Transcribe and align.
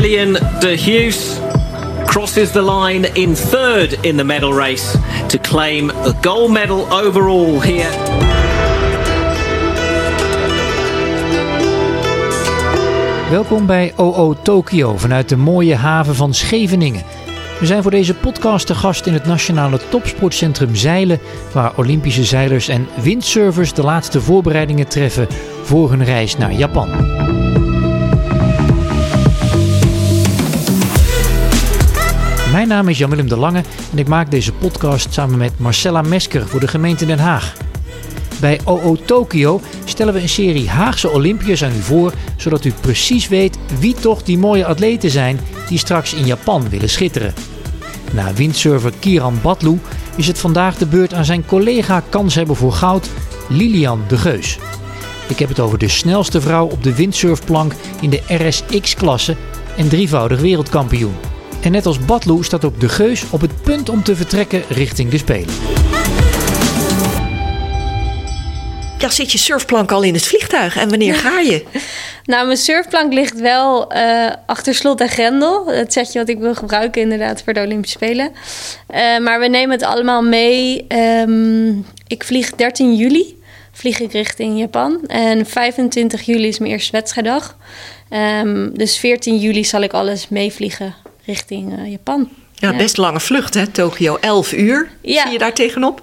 Lillian 0.00 0.32
de 0.60 0.76
Hughes 0.76 1.38
crosses 2.06 2.50
the 2.50 2.62
line 2.62 3.12
in 3.12 3.34
third 3.34 3.98
in 4.00 4.16
the 4.16 4.24
medal 4.24 4.54
race 4.54 4.98
to 5.28 5.38
claim 5.38 5.86
the 5.86 6.14
gold 6.20 6.50
medal 6.50 6.86
overall 6.92 7.60
here. 7.60 7.90
Welkom 13.30 13.66
bij 13.66 13.92
OO 13.96 14.34
Tokyo 14.42 14.96
vanuit 14.96 15.28
de 15.28 15.36
mooie 15.36 15.74
haven 15.74 16.14
van 16.14 16.34
Scheveningen. 16.34 17.02
We 17.58 17.66
zijn 17.66 17.82
voor 17.82 17.90
deze 17.90 18.14
podcast 18.14 18.66
te 18.66 18.74
gast 18.74 19.06
in 19.06 19.12
het 19.12 19.26
Nationale 19.26 19.80
Topsportcentrum 19.88 20.76
Zeilen, 20.76 21.20
waar 21.52 21.72
Olympische 21.76 22.24
zeilers 22.24 22.68
en 22.68 22.88
windsurfers 23.02 23.72
de 23.72 23.82
laatste 23.82 24.20
voorbereidingen 24.20 24.88
treffen 24.88 25.26
voor 25.62 25.90
hun 25.90 26.04
reis 26.04 26.36
naar 26.36 26.52
Japan. 26.52 26.88
Naam 32.70 32.88
is 32.88 32.98
Jan-Willem 32.98 33.28
de 33.28 33.36
Lange 33.36 33.62
en 33.92 33.98
ik 33.98 34.08
maak 34.08 34.30
deze 34.30 34.52
podcast 34.52 35.12
samen 35.12 35.38
met 35.38 35.58
Marcella 35.58 36.02
Mesker 36.02 36.48
voor 36.48 36.60
de 36.60 36.68
gemeente 36.68 37.06
Den 37.06 37.18
Haag. 37.18 37.56
Bij 38.40 38.60
OO 38.64 38.96
Tokyo 39.04 39.60
stellen 39.84 40.14
we 40.14 40.20
een 40.20 40.28
serie 40.28 40.68
Haagse 40.68 41.10
Olympiërs 41.10 41.64
aan 41.64 41.76
u 41.76 41.82
voor, 41.82 42.12
zodat 42.36 42.64
u 42.64 42.72
precies 42.80 43.28
weet 43.28 43.58
wie 43.78 43.94
toch 43.94 44.22
die 44.22 44.38
mooie 44.38 44.66
atleten 44.66 45.10
zijn 45.10 45.40
die 45.68 45.78
straks 45.78 46.14
in 46.14 46.26
Japan 46.26 46.68
willen 46.68 46.88
schitteren. 46.88 47.34
Na 48.12 48.32
windsurfer 48.32 48.92
Kiran 48.98 49.38
Batlu 49.42 49.78
is 50.16 50.26
het 50.26 50.38
vandaag 50.38 50.76
de 50.76 50.86
beurt 50.86 51.14
aan 51.14 51.24
zijn 51.24 51.46
collega 51.46 52.02
kanshebber 52.08 52.56
voor 52.56 52.72
goud, 52.72 53.10
Lilian 53.48 54.02
de 54.08 54.18
Geus. 54.18 54.58
Ik 55.28 55.38
heb 55.38 55.48
het 55.48 55.60
over 55.60 55.78
de 55.78 55.88
snelste 55.88 56.40
vrouw 56.40 56.66
op 56.66 56.82
de 56.82 56.94
windsurfplank 56.94 57.72
in 58.00 58.10
de 58.10 58.22
RSX-klasse 58.26 59.36
en 59.76 59.88
drievoudig 59.88 60.40
wereldkampioen. 60.40 61.29
En 61.62 61.72
net 61.72 61.86
als 61.86 62.04
Batlu 62.04 62.44
staat 62.44 62.64
ook 62.64 62.80
de 62.80 62.88
Geus 62.88 63.30
op 63.30 63.40
het 63.40 63.62
punt 63.62 63.88
om 63.88 64.02
te 64.02 64.16
vertrekken 64.16 64.62
richting 64.68 65.10
de 65.10 65.18
Spelen. 65.18 65.54
Ja, 68.98 69.10
zit 69.10 69.32
je 69.32 69.38
surfplank 69.38 69.92
al 69.92 70.02
in 70.02 70.14
het 70.14 70.26
vliegtuig 70.26 70.76
en 70.76 70.88
wanneer 70.88 71.14
ga 71.14 71.38
je? 71.38 71.64
Nou, 72.24 72.46
mijn 72.46 72.58
surfplank 72.58 73.12
ligt 73.12 73.40
wel 73.40 73.96
uh, 73.96 74.30
achter 74.46 74.74
slot 74.74 75.00
en 75.00 75.08
grendel. 75.08 75.66
Het 75.66 75.92
setje 75.92 76.18
wat 76.18 76.28
ik 76.28 76.38
wil 76.38 76.54
gebruiken 76.54 77.02
inderdaad 77.02 77.42
voor 77.42 77.52
de 77.52 77.60
Olympische 77.60 77.96
Spelen. 77.96 78.30
Uh, 78.94 79.18
maar 79.18 79.40
we 79.40 79.46
nemen 79.46 79.70
het 79.70 79.82
allemaal 79.82 80.22
mee. 80.22 80.86
Um, 80.88 81.86
ik 82.06 82.24
vlieg 82.24 82.50
13 82.50 82.96
juli 82.96 83.38
vlieg 83.72 84.00
ik 84.00 84.12
richting 84.12 84.58
Japan. 84.58 85.06
En 85.06 85.46
25 85.46 86.22
juli 86.22 86.48
is 86.48 86.58
mijn 86.58 86.72
eerste 86.72 86.92
wedstrijddag. 86.92 87.56
Um, 88.42 88.78
dus 88.78 88.98
14 88.98 89.38
juli 89.38 89.64
zal 89.64 89.80
ik 89.80 89.92
alles 89.92 90.28
meevliegen 90.28 90.94
richting 91.30 91.78
uh, 91.78 91.90
Japan. 91.90 92.28
Ja, 92.54 92.76
best 92.76 92.96
lange 92.96 93.20
vlucht 93.20 93.54
hè, 93.54 93.66
Tokio. 93.66 94.16
11 94.20 94.52
uur. 94.52 94.90
Ja. 95.02 95.22
Zie 95.22 95.32
je 95.32 95.38
daar 95.38 95.54
tegenop? 95.54 96.02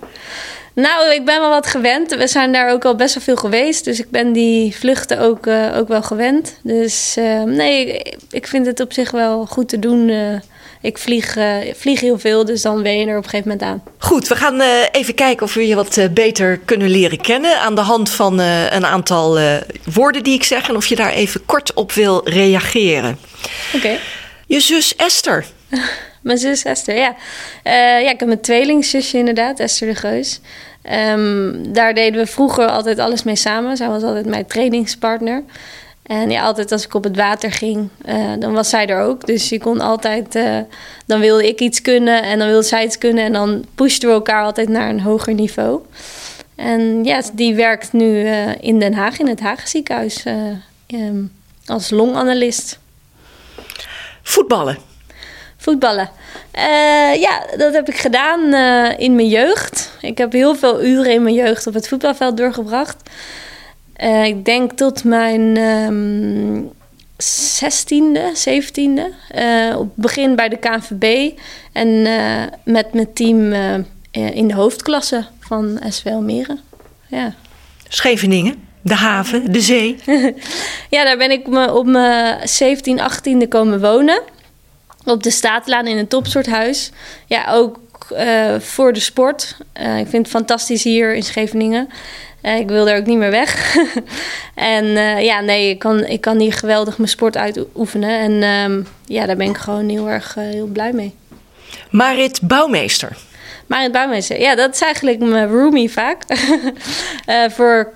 Nou, 0.73 1.13
ik 1.13 1.25
ben 1.25 1.39
wel 1.39 1.49
wat 1.49 1.67
gewend. 1.67 2.15
We 2.15 2.27
zijn 2.27 2.51
daar 2.51 2.71
ook 2.71 2.85
al 2.85 2.95
best 2.95 3.13
wel 3.13 3.23
veel 3.23 3.35
geweest. 3.35 3.85
Dus 3.85 3.99
ik 3.99 4.09
ben 4.09 4.33
die 4.33 4.75
vluchten 4.75 5.19
ook, 5.19 5.45
uh, 5.45 5.77
ook 5.77 5.87
wel 5.87 6.01
gewend. 6.01 6.59
Dus 6.63 7.15
uh, 7.19 7.43
nee, 7.43 8.01
ik 8.29 8.47
vind 8.47 8.65
het 8.65 8.79
op 8.79 8.93
zich 8.93 9.11
wel 9.11 9.45
goed 9.45 9.69
te 9.69 9.79
doen. 9.79 10.09
Uh, 10.09 10.39
ik 10.81 10.97
vlieg, 10.97 11.37
vlieg 11.75 11.99
heel 11.99 12.19
veel, 12.19 12.45
dus 12.45 12.61
dan 12.61 12.83
ben 12.83 12.99
je 12.99 13.05
er 13.05 13.17
op 13.17 13.23
een 13.23 13.29
gegeven 13.29 13.51
moment 13.51 13.69
aan. 13.69 13.83
Goed, 13.97 14.27
we 14.27 14.35
gaan 14.35 14.61
even 14.91 15.13
kijken 15.13 15.45
of 15.45 15.53
we 15.53 15.67
je 15.67 15.75
wat 15.75 15.99
beter 16.11 16.59
kunnen 16.65 16.89
leren 16.89 17.21
kennen. 17.21 17.59
Aan 17.59 17.75
de 17.75 17.81
hand 17.81 18.09
van 18.09 18.39
een 18.39 18.85
aantal 18.85 19.39
woorden 19.93 20.23
die 20.23 20.33
ik 20.33 20.43
zeg. 20.43 20.69
En 20.69 20.75
of 20.75 20.85
je 20.85 20.95
daar 20.95 21.11
even 21.11 21.45
kort 21.45 21.73
op 21.73 21.91
wil 21.91 22.21
reageren. 22.23 23.17
Oké. 23.73 23.77
Okay. 23.85 23.99
Je 24.47 24.59
zus 24.59 24.95
Esther. 24.95 25.45
Mijn 26.21 26.37
zus 26.37 26.63
Esther, 26.63 26.95
ja. 26.95 27.15
Uh, 27.63 28.01
ja, 28.03 28.09
ik 28.09 28.19
heb 28.19 28.29
een 28.29 28.41
tweelingzusje 28.41 29.17
inderdaad, 29.17 29.59
Esther 29.59 29.87
de 29.87 29.95
Geus. 29.95 30.39
Um, 31.11 31.73
daar 31.73 31.93
deden 31.93 32.19
we 32.21 32.27
vroeger 32.27 32.67
altijd 32.67 32.99
alles 32.99 33.23
mee 33.23 33.35
samen. 33.35 33.77
Zij 33.77 33.87
was 33.87 34.03
altijd 34.03 34.25
mijn 34.25 34.45
trainingspartner. 34.45 35.43
En 36.03 36.29
ja, 36.29 36.43
altijd 36.43 36.71
als 36.71 36.85
ik 36.85 36.93
op 36.93 37.03
het 37.03 37.15
water 37.15 37.51
ging, 37.51 37.89
uh, 38.05 38.33
dan 38.39 38.53
was 38.53 38.69
zij 38.69 38.87
er 38.87 39.01
ook. 39.01 39.25
Dus 39.25 39.49
je 39.49 39.59
kon 39.59 39.81
altijd, 39.81 40.35
uh, 40.35 40.57
dan 41.05 41.19
wilde 41.19 41.47
ik 41.47 41.59
iets 41.59 41.81
kunnen 41.81 42.23
en 42.23 42.39
dan 42.39 42.47
wilde 42.47 42.67
zij 42.67 42.85
iets 42.85 42.97
kunnen. 42.97 43.23
En 43.23 43.33
dan 43.33 43.65
pushten 43.75 44.09
we 44.09 44.13
elkaar 44.13 44.43
altijd 44.43 44.69
naar 44.69 44.89
een 44.89 45.01
hoger 45.01 45.33
niveau. 45.33 45.81
En 46.55 47.03
ja, 47.03 47.21
die 47.33 47.55
werkt 47.55 47.93
nu 47.93 48.27
in 48.59 48.79
Den 48.79 48.93
Haag, 48.93 49.19
in 49.19 49.27
het 49.27 49.39
Haag 49.39 49.67
ziekenhuis, 49.67 50.23
um, 50.87 51.31
als 51.65 51.89
longanalist. 51.89 52.79
Voetballen. 54.27 54.77
Voetballen. 55.57 56.09
Uh, 56.55 57.15
ja, 57.15 57.45
dat 57.57 57.73
heb 57.73 57.87
ik 57.87 57.97
gedaan 57.97 58.53
uh, 58.53 58.99
in 58.99 59.15
mijn 59.15 59.27
jeugd. 59.27 59.91
Ik 60.01 60.17
heb 60.17 60.31
heel 60.31 60.55
veel 60.55 60.83
uren 60.83 61.11
in 61.11 61.23
mijn 61.23 61.35
jeugd 61.35 61.67
op 61.67 61.73
het 61.73 61.87
voetbalveld 61.87 62.37
doorgebracht. 62.37 63.09
Uh, 64.03 64.25
ik 64.25 64.45
denk 64.45 64.71
tot 64.71 65.03
mijn 65.03 65.57
um, 65.57 66.71
16e, 67.23 68.19
17e. 68.49 69.01
op 69.75 69.85
het 69.85 69.95
begin 69.95 70.35
bij 70.35 70.49
de 70.49 70.57
KNVB. 70.57 71.31
En 71.71 72.01
met 72.63 72.93
mijn 72.93 73.13
team 73.13 73.53
in 74.11 74.47
de 74.47 74.53
hoofdklasse 74.53 75.25
van 75.39 75.79
SW 75.89 76.07
Almere. 76.07 76.57
Ja. 77.07 77.33
Scheveningen? 77.87 78.66
De 78.87 78.95
haven, 78.95 79.51
de 79.51 79.61
zee. 79.61 79.97
ja, 80.89 81.03
daar 81.03 81.17
ben 81.17 81.31
ik 81.31 81.47
me 81.47 81.73
op 81.73 81.85
mijn 81.85 82.47
17, 82.47 82.99
18e 82.99 83.47
komen 83.49 83.81
wonen. 83.81 84.21
Op 85.05 85.23
de 85.23 85.31
Staatlaan 85.31 85.87
in 85.87 85.97
een 85.97 86.07
topsoorthuis. 86.07 86.91
Ja, 87.25 87.51
ook 87.51 87.79
uh, 88.13 88.59
voor 88.59 88.93
de 88.93 88.99
sport. 88.99 89.57
Uh, 89.81 89.99
ik 89.99 90.07
vind 90.07 90.25
het 90.25 90.35
fantastisch 90.35 90.83
hier 90.83 91.15
in 91.15 91.23
Scheveningen. 91.23 91.89
Uh, 92.43 92.57
ik 92.57 92.67
wil 92.67 92.89
er 92.89 92.97
ook 92.97 93.05
niet 93.05 93.17
meer 93.17 93.31
weg. 93.31 93.77
en 94.55 94.85
ja, 95.23 95.41
nee, 95.41 95.69
ik 95.69 95.79
kan, 95.79 96.05
ik 96.05 96.21
kan 96.21 96.39
hier 96.39 96.53
geweldig 96.53 96.97
mijn 96.97 97.09
sport 97.09 97.37
uitoefenen. 97.37 98.19
En 98.19 98.43
ehm, 98.43 98.81
ja, 99.05 99.25
daar 99.25 99.37
ben 99.37 99.49
ik 99.49 99.57
gewoon 99.57 99.89
heel 99.89 100.09
erg 100.09 100.33
heel 100.33 100.67
blij 100.67 100.91
mee. 100.93 101.15
Marit 101.89 102.39
Bouwmeester. 102.41 103.17
Marit 103.65 103.91
Bouwmeester, 103.91 104.39
ja, 104.39 104.55
dat 104.55 104.73
is 104.73 104.81
eigenlijk 104.81 105.19
mijn 105.19 105.47
roomie 105.47 105.91
vaak. 105.91 106.23
voor 107.55 107.93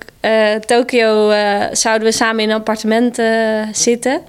Tokio 0.66 1.34
zouden 1.72 2.08
we 2.08 2.14
samen 2.14 2.44
in 2.44 2.50
een 2.50 2.56
appartement 2.56 3.22
zitten. 3.72 4.22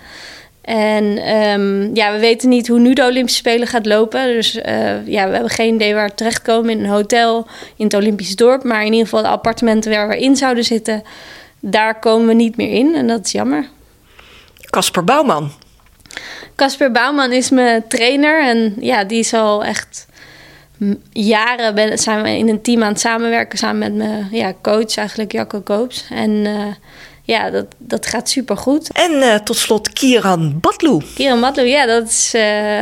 En 0.63 1.35
um, 1.35 1.95
ja, 1.95 2.13
we 2.13 2.19
weten 2.19 2.49
niet 2.49 2.69
hoe 2.69 2.79
nu 2.79 2.93
de 2.93 3.05
Olympische 3.05 3.39
Spelen 3.39 3.67
gaat 3.67 3.87
lopen. 3.87 4.27
Dus 4.27 4.57
uh, 4.57 5.07
ja, 5.07 5.27
we 5.27 5.33
hebben 5.33 5.51
geen 5.51 5.75
idee 5.75 5.95
waar 5.95 6.09
we 6.09 6.15
terechtkomen 6.15 6.71
in 6.71 6.79
een 6.79 6.91
hotel 6.91 7.47
in 7.77 7.85
het 7.85 7.95
Olympisch 7.95 8.37
dorp. 8.37 8.65
Maar 8.65 8.81
in 8.81 8.93
ieder 8.93 9.05
geval 9.05 9.23
de 9.23 9.29
appartementen 9.29 9.91
waar 9.91 10.09
we 10.09 10.19
in 10.19 10.37
zouden 10.37 10.65
zitten, 10.65 11.03
daar 11.61 11.99
komen 11.99 12.27
we 12.27 12.35
niet 12.35 12.57
meer 12.57 12.73
in. 12.73 12.95
En 12.95 13.07
dat 13.07 13.25
is 13.25 13.33
jammer. 13.33 13.67
Casper 14.71 15.05
Bouwman. 15.05 15.51
Casper 16.57 16.93
Bouwman 16.93 17.33
is 17.33 17.51
mijn 17.51 17.87
trainer. 17.89 18.45
En 18.45 18.75
ja, 18.81 19.05
die 19.05 19.19
is 19.19 19.35
al 19.35 19.65
echt 19.65 20.07
jaren 21.13 21.75
ben, 21.75 21.99
zijn 21.99 22.23
we 22.23 22.37
in 22.37 22.49
een 22.49 22.63
team 22.63 22.83
aan 22.83 22.89
het 22.89 23.01
samenwerken 23.01 23.59
samen 23.59 23.79
met 23.79 23.95
mijn 23.95 24.29
ja, 24.31 24.53
coach, 24.63 24.97
eigenlijk 24.97 25.33
Jacco 25.33 25.61
Koops. 25.61 26.05
En 26.11 26.31
uh, 26.31 26.67
ja, 27.23 27.51
dat, 27.51 27.67
dat 27.79 28.07
gaat 28.07 28.29
super 28.29 28.57
goed. 28.57 28.91
En 28.93 29.13
uh, 29.13 29.35
tot 29.35 29.57
slot 29.57 29.93
Kieran 29.93 30.61
Batlu. 30.61 30.99
Kieran 31.15 31.41
Batlu, 31.41 31.63
ja, 31.63 31.87
dat 31.87 32.09
is, 32.09 32.33
uh, 32.37 32.81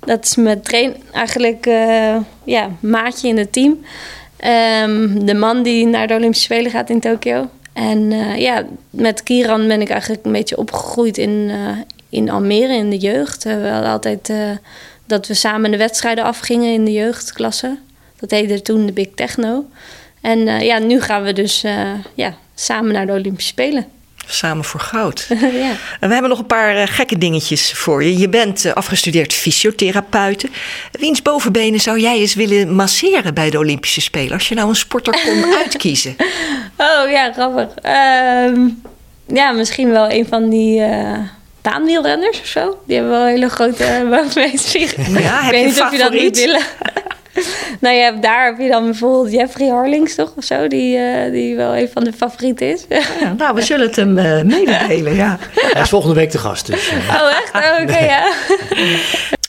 dat 0.00 0.24
is 0.24 0.36
mijn 0.36 0.60
train, 0.60 0.96
eigenlijk 1.12 1.68
ja, 2.44 2.70
maatje 2.80 3.28
in 3.28 3.38
het 3.38 3.52
team. 3.52 3.84
Um, 4.82 5.26
de 5.26 5.34
man 5.34 5.62
die 5.62 5.86
naar 5.86 6.06
de 6.06 6.14
Olympische 6.14 6.44
Spelen 6.44 6.70
gaat 6.70 6.90
in 6.90 7.00
Tokio. 7.00 7.48
En 7.72 8.10
ja, 8.38 8.64
met 8.90 9.22
Kieran 9.22 9.68
ben 9.68 9.80
ik 9.80 9.88
eigenlijk 9.88 10.24
een 10.24 10.32
beetje 10.32 10.58
opgegroeid 10.58 11.18
in, 11.18 11.50
in 12.08 12.30
Almere 12.30 12.74
in 12.74 12.90
de 12.90 12.98
jeugd. 12.98 13.44
We 13.44 13.68
hadden 13.68 13.90
altijd 13.90 14.32
dat 15.06 15.26
we 15.26 15.34
samen 15.34 15.70
de 15.70 15.76
wedstrijden 15.76 16.24
afgingen 16.24 16.72
in 16.72 16.84
de 16.84 16.92
jeugdklasse. 16.92 17.78
Dat 18.16 18.30
heette 18.30 18.62
toen 18.62 18.86
de 18.86 18.92
Big 18.92 19.08
Techno. 19.14 19.64
En 20.20 20.38
ja, 20.64 20.78
nu 20.78 21.00
gaan 21.00 21.22
we 21.22 21.32
dus 21.32 21.64
ja, 22.14 22.34
samen 22.54 22.92
naar 22.92 23.06
de 23.06 23.12
Olympische 23.12 23.50
Spelen. 23.50 23.86
Samen 24.28 24.64
voor 24.64 24.80
goud. 24.80 25.26
ja. 25.62 25.70
En 26.00 26.08
we 26.08 26.12
hebben 26.12 26.28
nog 26.28 26.38
een 26.38 26.46
paar 26.46 26.76
uh, 26.76 26.82
gekke 26.86 27.18
dingetjes 27.18 27.72
voor 27.72 28.04
je. 28.04 28.18
Je 28.18 28.28
bent 28.28 28.74
afgestudeerd 28.74 29.32
fysiotherapeute. 29.32 30.48
Wiens 30.92 31.22
bovenbenen 31.22 31.80
zou 31.80 32.00
jij 32.00 32.18
eens 32.18 32.34
willen 32.34 32.74
masseren 32.74 33.34
bij 33.34 33.50
de 33.50 33.58
Olympische 33.58 34.00
Spelen? 34.00 34.32
Als 34.32 34.48
je 34.48 34.54
nou 34.54 34.68
een 34.68 34.76
sporter 34.76 35.22
kon 35.24 35.54
uitkiezen. 35.62 36.16
Oh 36.76 37.10
ja, 37.10 37.32
grappig. 37.32 37.68
Uh, 37.84 38.68
ja, 39.26 39.52
misschien 39.52 39.90
wel 39.90 40.10
een 40.10 40.26
van 40.26 40.48
die 40.50 40.82
baanwielrenners 41.70 42.40
of 42.40 42.46
zo. 42.46 42.78
Die 42.86 42.96
hebben 42.96 43.12
wel 43.18 43.26
hele 43.26 43.48
grote 43.48 44.06
bovenbenen. 44.10 45.22
Ja, 45.22 45.42
heb 45.42 45.54
Ik 45.54 45.60
weet 45.60 45.60
je 45.60 45.66
niet 45.66 45.80
of 45.80 45.92
je 45.92 45.98
dat 45.98 46.12
niet 46.12 46.38
willen. 46.38 46.62
nou 47.80 47.96
ja, 47.96 48.10
daar 48.10 48.44
heb 48.44 48.58
je 48.58 48.68
dan 48.68 48.84
bijvoorbeeld 48.84 49.32
Jeffrey 49.32 49.68
Harlings 49.68 50.14
toch 50.14 50.32
of 50.36 50.44
zo, 50.44 50.68
die, 50.68 50.98
uh, 50.98 51.32
die 51.32 51.56
wel 51.56 51.76
een 51.76 51.88
van 51.92 52.04
de 52.04 52.12
favorieten 52.12 52.70
is. 52.70 52.84
ja, 53.20 53.32
nou, 53.36 53.54
we 53.54 53.62
zullen 53.62 53.86
het 53.86 53.96
hem 53.96 54.18
uh, 54.18 54.42
mededelen, 54.42 55.14
ja. 55.14 55.38
Hij 55.54 55.82
is 55.82 55.88
volgende 55.88 56.14
week 56.14 56.30
de 56.30 56.38
gast 56.38 56.66
dus. 56.66 56.90
Uh. 56.92 57.22
Oh 57.22 57.30
echt? 57.30 57.50
Oh, 57.54 57.82
oké, 57.82 57.92
okay, 57.92 58.04
ja. 58.04 58.32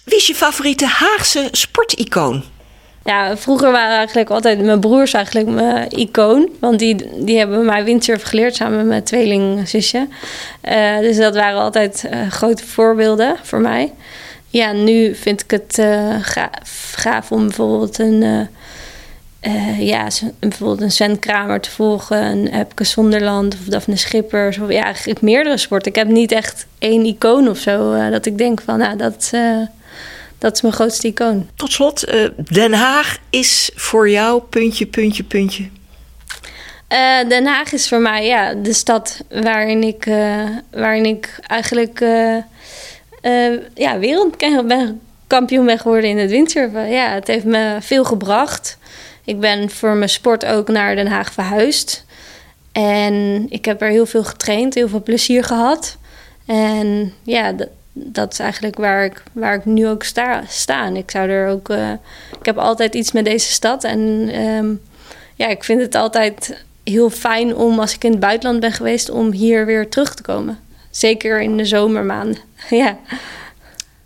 Wie 0.03 0.17
is 0.17 0.27
je 0.27 0.35
favoriete 0.35 0.85
Haagse 0.85 1.47
sporticoon? 1.51 2.43
Ja, 3.07 3.37
vroeger 3.37 3.71
waren 3.71 3.97
eigenlijk 3.97 4.29
altijd 4.29 4.61
mijn 4.61 4.79
broers 4.79 5.13
eigenlijk 5.13 5.47
mijn 5.47 5.89
icoon. 5.89 6.49
Want 6.59 6.79
die, 6.79 7.23
die 7.25 7.37
hebben 7.37 7.65
mij 7.65 7.83
windsurf 7.83 8.23
geleerd 8.23 8.55
samen 8.55 8.77
met 8.77 8.85
mijn 8.85 9.03
tweelingzusje. 9.03 10.07
Uh, 10.63 10.99
dus 10.99 11.17
dat 11.17 11.35
waren 11.35 11.59
altijd 11.59 12.03
uh, 12.13 12.31
grote 12.31 12.65
voorbeelden 12.65 13.35
voor 13.41 13.59
mij. 13.59 13.93
Ja, 14.47 14.71
nu 14.71 15.15
vind 15.15 15.43
ik 15.43 15.51
het 15.51 15.77
uh, 15.77 16.15
gaaf, 16.95 17.31
om 17.31 17.43
bijvoorbeeld 17.43 17.99
een... 17.99 18.47
ja, 19.79 20.07
bijvoorbeeld 20.39 20.81
een 20.81 20.91
Sven 20.91 21.19
Kramer 21.19 21.59
te 21.59 21.71
volgen, 21.71 22.23
een 22.23 22.47
Epke 22.47 22.83
Zonderland 22.83 23.53
of 23.53 23.65
Daphne 23.65 23.95
Schippers. 23.95 24.59
Of 24.59 24.71
ja, 24.71 24.83
eigenlijk 24.83 25.21
meerdere 25.21 25.57
sporten. 25.57 25.91
Ik 25.91 25.97
heb 25.97 26.07
niet 26.07 26.31
echt 26.31 26.67
één 26.79 27.05
icoon 27.05 27.49
of 27.49 27.57
zo 27.57 28.09
dat 28.09 28.25
ik 28.25 28.37
denk 28.37 28.61
van, 28.61 28.77
nou, 28.77 28.97
dat 28.97 29.31
dat 30.37 30.53
is 30.53 30.61
mijn 30.61 30.73
grootste 30.73 31.07
icoon. 31.07 31.49
Tot 31.55 31.71
slot, 31.71 32.13
uh, 32.13 32.29
Den 32.51 32.73
Haag 32.73 33.17
is 33.29 33.71
voor 33.75 34.09
jou 34.09 34.41
puntje, 34.41 34.85
puntje, 34.85 35.23
puntje. 35.23 35.63
Uh, 35.63 37.29
Den 37.29 37.45
Haag 37.45 37.71
is 37.71 37.87
voor 37.87 37.99
mij 37.99 38.25
ja, 38.25 38.53
de 38.53 38.73
stad 38.73 39.23
waarin 39.29 39.83
ik, 39.83 40.05
uh, 40.05 40.43
waarin 40.71 41.05
ik 41.05 41.39
eigenlijk 41.47 41.99
ja, 43.73 43.99
wereldkampioen 43.99 45.65
ben 45.65 45.79
geworden 45.79 46.09
in 46.09 46.17
het 46.17 46.29
windsurfen. 46.29 46.89
Ja, 46.89 47.09
het 47.09 47.27
heeft 47.27 47.45
me 47.45 47.77
veel 47.81 48.03
gebracht. 48.03 48.77
Ik 49.23 49.39
ben 49.39 49.69
voor 49.69 49.95
mijn 49.95 50.09
sport 50.09 50.45
ook 50.45 50.67
naar 50.67 50.95
Den 50.95 51.07
Haag 51.07 51.31
verhuisd. 51.33 52.05
En 52.71 53.45
ik 53.49 53.65
heb 53.65 53.81
er 53.81 53.89
heel 53.89 54.05
veel 54.05 54.23
getraind, 54.23 54.73
heel 54.73 54.87
veel 54.87 55.03
plezier 55.03 55.43
gehad. 55.43 55.97
En 56.45 57.13
ja, 57.23 57.55
dat 58.05 58.31
is 58.31 58.39
eigenlijk 58.39 58.77
waar 58.77 59.05
ik, 59.05 59.23
waar 59.31 59.55
ik 59.55 59.65
nu 59.65 59.87
ook 59.87 60.03
sta. 60.03 60.43
sta. 60.47 60.87
ik 60.87 61.11
zou 61.11 61.29
er 61.29 61.49
ook. 61.49 61.69
Uh, 61.69 61.91
ik 62.39 62.45
heb 62.45 62.57
altijd 62.57 62.95
iets 62.95 63.11
met 63.11 63.25
deze 63.25 63.51
stad. 63.51 63.83
En 63.83 63.99
um, 64.41 64.81
ja, 65.35 65.47
ik 65.47 65.63
vind 65.63 65.81
het 65.81 65.95
altijd 65.95 66.65
heel 66.83 67.09
fijn 67.09 67.55
om 67.55 67.79
als 67.79 67.95
ik 67.95 68.03
in 68.03 68.11
het 68.11 68.19
buitenland 68.19 68.59
ben 68.59 68.71
geweest, 68.71 69.09
om 69.09 69.31
hier 69.31 69.65
weer 69.65 69.89
terug 69.89 70.15
te 70.15 70.21
komen. 70.21 70.59
Zeker 70.89 71.41
in 71.41 71.57
de 71.57 71.65
zomermaanden. 71.65 72.37
ja. 72.69 72.97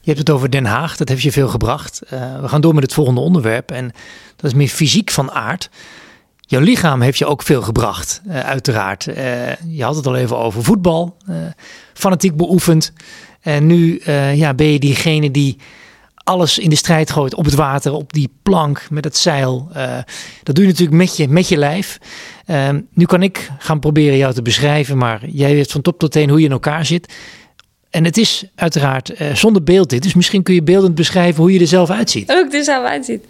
Je 0.03 0.07
hebt 0.07 0.19
het 0.19 0.29
over 0.29 0.49
Den 0.49 0.65
Haag, 0.65 0.97
dat 0.97 1.09
heeft 1.09 1.21
je 1.21 1.31
veel 1.31 1.47
gebracht. 1.47 2.01
Uh, 2.13 2.41
we 2.41 2.47
gaan 2.47 2.61
door 2.61 2.73
met 2.73 2.83
het 2.83 2.93
volgende 2.93 3.21
onderwerp. 3.21 3.71
En 3.71 3.91
dat 4.35 4.51
is 4.51 4.57
meer 4.57 4.67
fysiek 4.67 5.11
van 5.11 5.31
aard. 5.31 5.69
Jouw 6.39 6.61
lichaam 6.61 7.01
heeft 7.01 7.17
je 7.17 7.25
ook 7.25 7.43
veel 7.43 7.61
gebracht, 7.61 8.21
uh, 8.27 8.39
uiteraard. 8.39 9.03
je 9.67 9.83
had 9.83 9.95
het 9.95 10.07
al 10.07 10.15
even 10.15 10.37
over 10.37 10.63
voetbal, 10.63 11.17
fanatiek 11.93 12.35
beoefend. 12.35 12.93
En 13.41 13.67
nu 13.67 14.01
uh, 14.07 14.37
ja, 14.37 14.53
ben 14.53 14.67
je 14.67 14.79
diegene 14.79 15.31
die 15.31 15.57
alles 16.23 16.59
in 16.59 16.69
de 16.69 16.75
strijd 16.75 17.11
gooit 17.11 17.35
op 17.35 17.45
het 17.45 17.53
water, 17.53 17.93
op 17.93 18.13
die 18.13 18.29
plank 18.43 18.87
met 18.89 19.03
het 19.03 19.17
zeil. 19.17 19.69
Uh, 19.75 19.97
dat 20.43 20.55
doe 20.55 20.63
je 20.63 20.71
natuurlijk 20.71 20.97
met 20.97 21.17
je, 21.17 21.27
met 21.27 21.47
je 21.47 21.57
lijf. 21.57 21.97
Uh, 22.47 22.69
nu 22.93 23.05
kan 23.05 23.23
ik 23.23 23.51
gaan 23.57 23.79
proberen 23.79 24.17
jou 24.17 24.33
te 24.33 24.41
beschrijven, 24.41 24.97
maar 24.97 25.21
jij 25.27 25.53
weet 25.53 25.71
van 25.71 25.81
top 25.81 25.99
tot 25.99 26.11
teen 26.11 26.29
hoe 26.29 26.39
je 26.39 26.45
in 26.45 26.51
elkaar 26.51 26.85
zit. 26.85 27.13
En 27.89 28.05
het 28.05 28.17
is 28.17 28.45
uiteraard 28.55 29.13
zonder 29.33 29.63
beeld 29.63 29.89
dit, 29.89 30.03
dus 30.03 30.13
misschien 30.13 30.43
kun 30.43 30.53
je 30.53 30.63
beeldend 30.63 30.95
beschrijven 30.95 31.41
hoe 31.41 31.53
je 31.53 31.59
er 31.59 31.67
zelf 31.67 31.89
uitziet. 31.89 32.31
Ook 32.31 32.53
er 32.53 32.63
zelf 32.63 32.85
uitziet. 32.85 33.25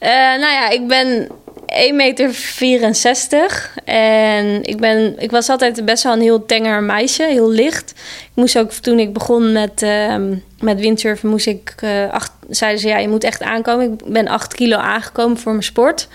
nou 0.00 0.40
ja, 0.40 0.70
ik 0.70 0.86
ben 0.88 1.28
1,64 1.72 1.92
meter. 1.92 3.70
En 3.84 4.62
ik, 4.62 4.76
ben, 4.76 5.14
ik 5.18 5.30
was 5.30 5.48
altijd 5.48 5.84
best 5.84 6.02
wel 6.02 6.12
een 6.12 6.20
heel 6.20 6.46
tenger 6.46 6.82
meisje, 6.82 7.22
heel 7.22 7.50
licht. 7.50 7.90
Ik 8.22 8.30
moest 8.34 8.58
ook 8.58 8.72
toen 8.72 8.98
ik 8.98 9.12
begon 9.12 9.52
met, 9.52 9.82
uh, 9.82 10.16
met 10.60 10.80
windsurfen, 10.80 11.28
moest 11.28 11.46
ik, 11.46 11.74
uh, 11.84 12.10
acht, 12.10 12.32
zeiden 12.48 12.80
ze 12.80 12.88
ja, 12.88 12.98
je 12.98 13.08
moet 13.08 13.24
echt 13.24 13.42
aankomen. 13.42 13.92
Ik 13.92 14.12
ben 14.12 14.28
8 14.28 14.54
kilo 14.54 14.76
aangekomen 14.76 15.38
voor 15.38 15.52
mijn 15.52 15.64
sport. 15.64 16.08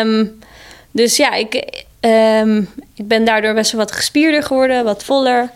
Um, 0.00 0.38
dus 0.90 1.16
ja, 1.16 1.32
ik, 1.32 1.84
um, 2.00 2.68
ik 2.94 3.08
ben 3.08 3.24
daardoor 3.24 3.54
best 3.54 3.72
wel 3.72 3.80
wat 3.80 3.92
gespierder 3.92 4.42
geworden, 4.42 4.84
wat 4.84 5.04
voller. 5.04 5.50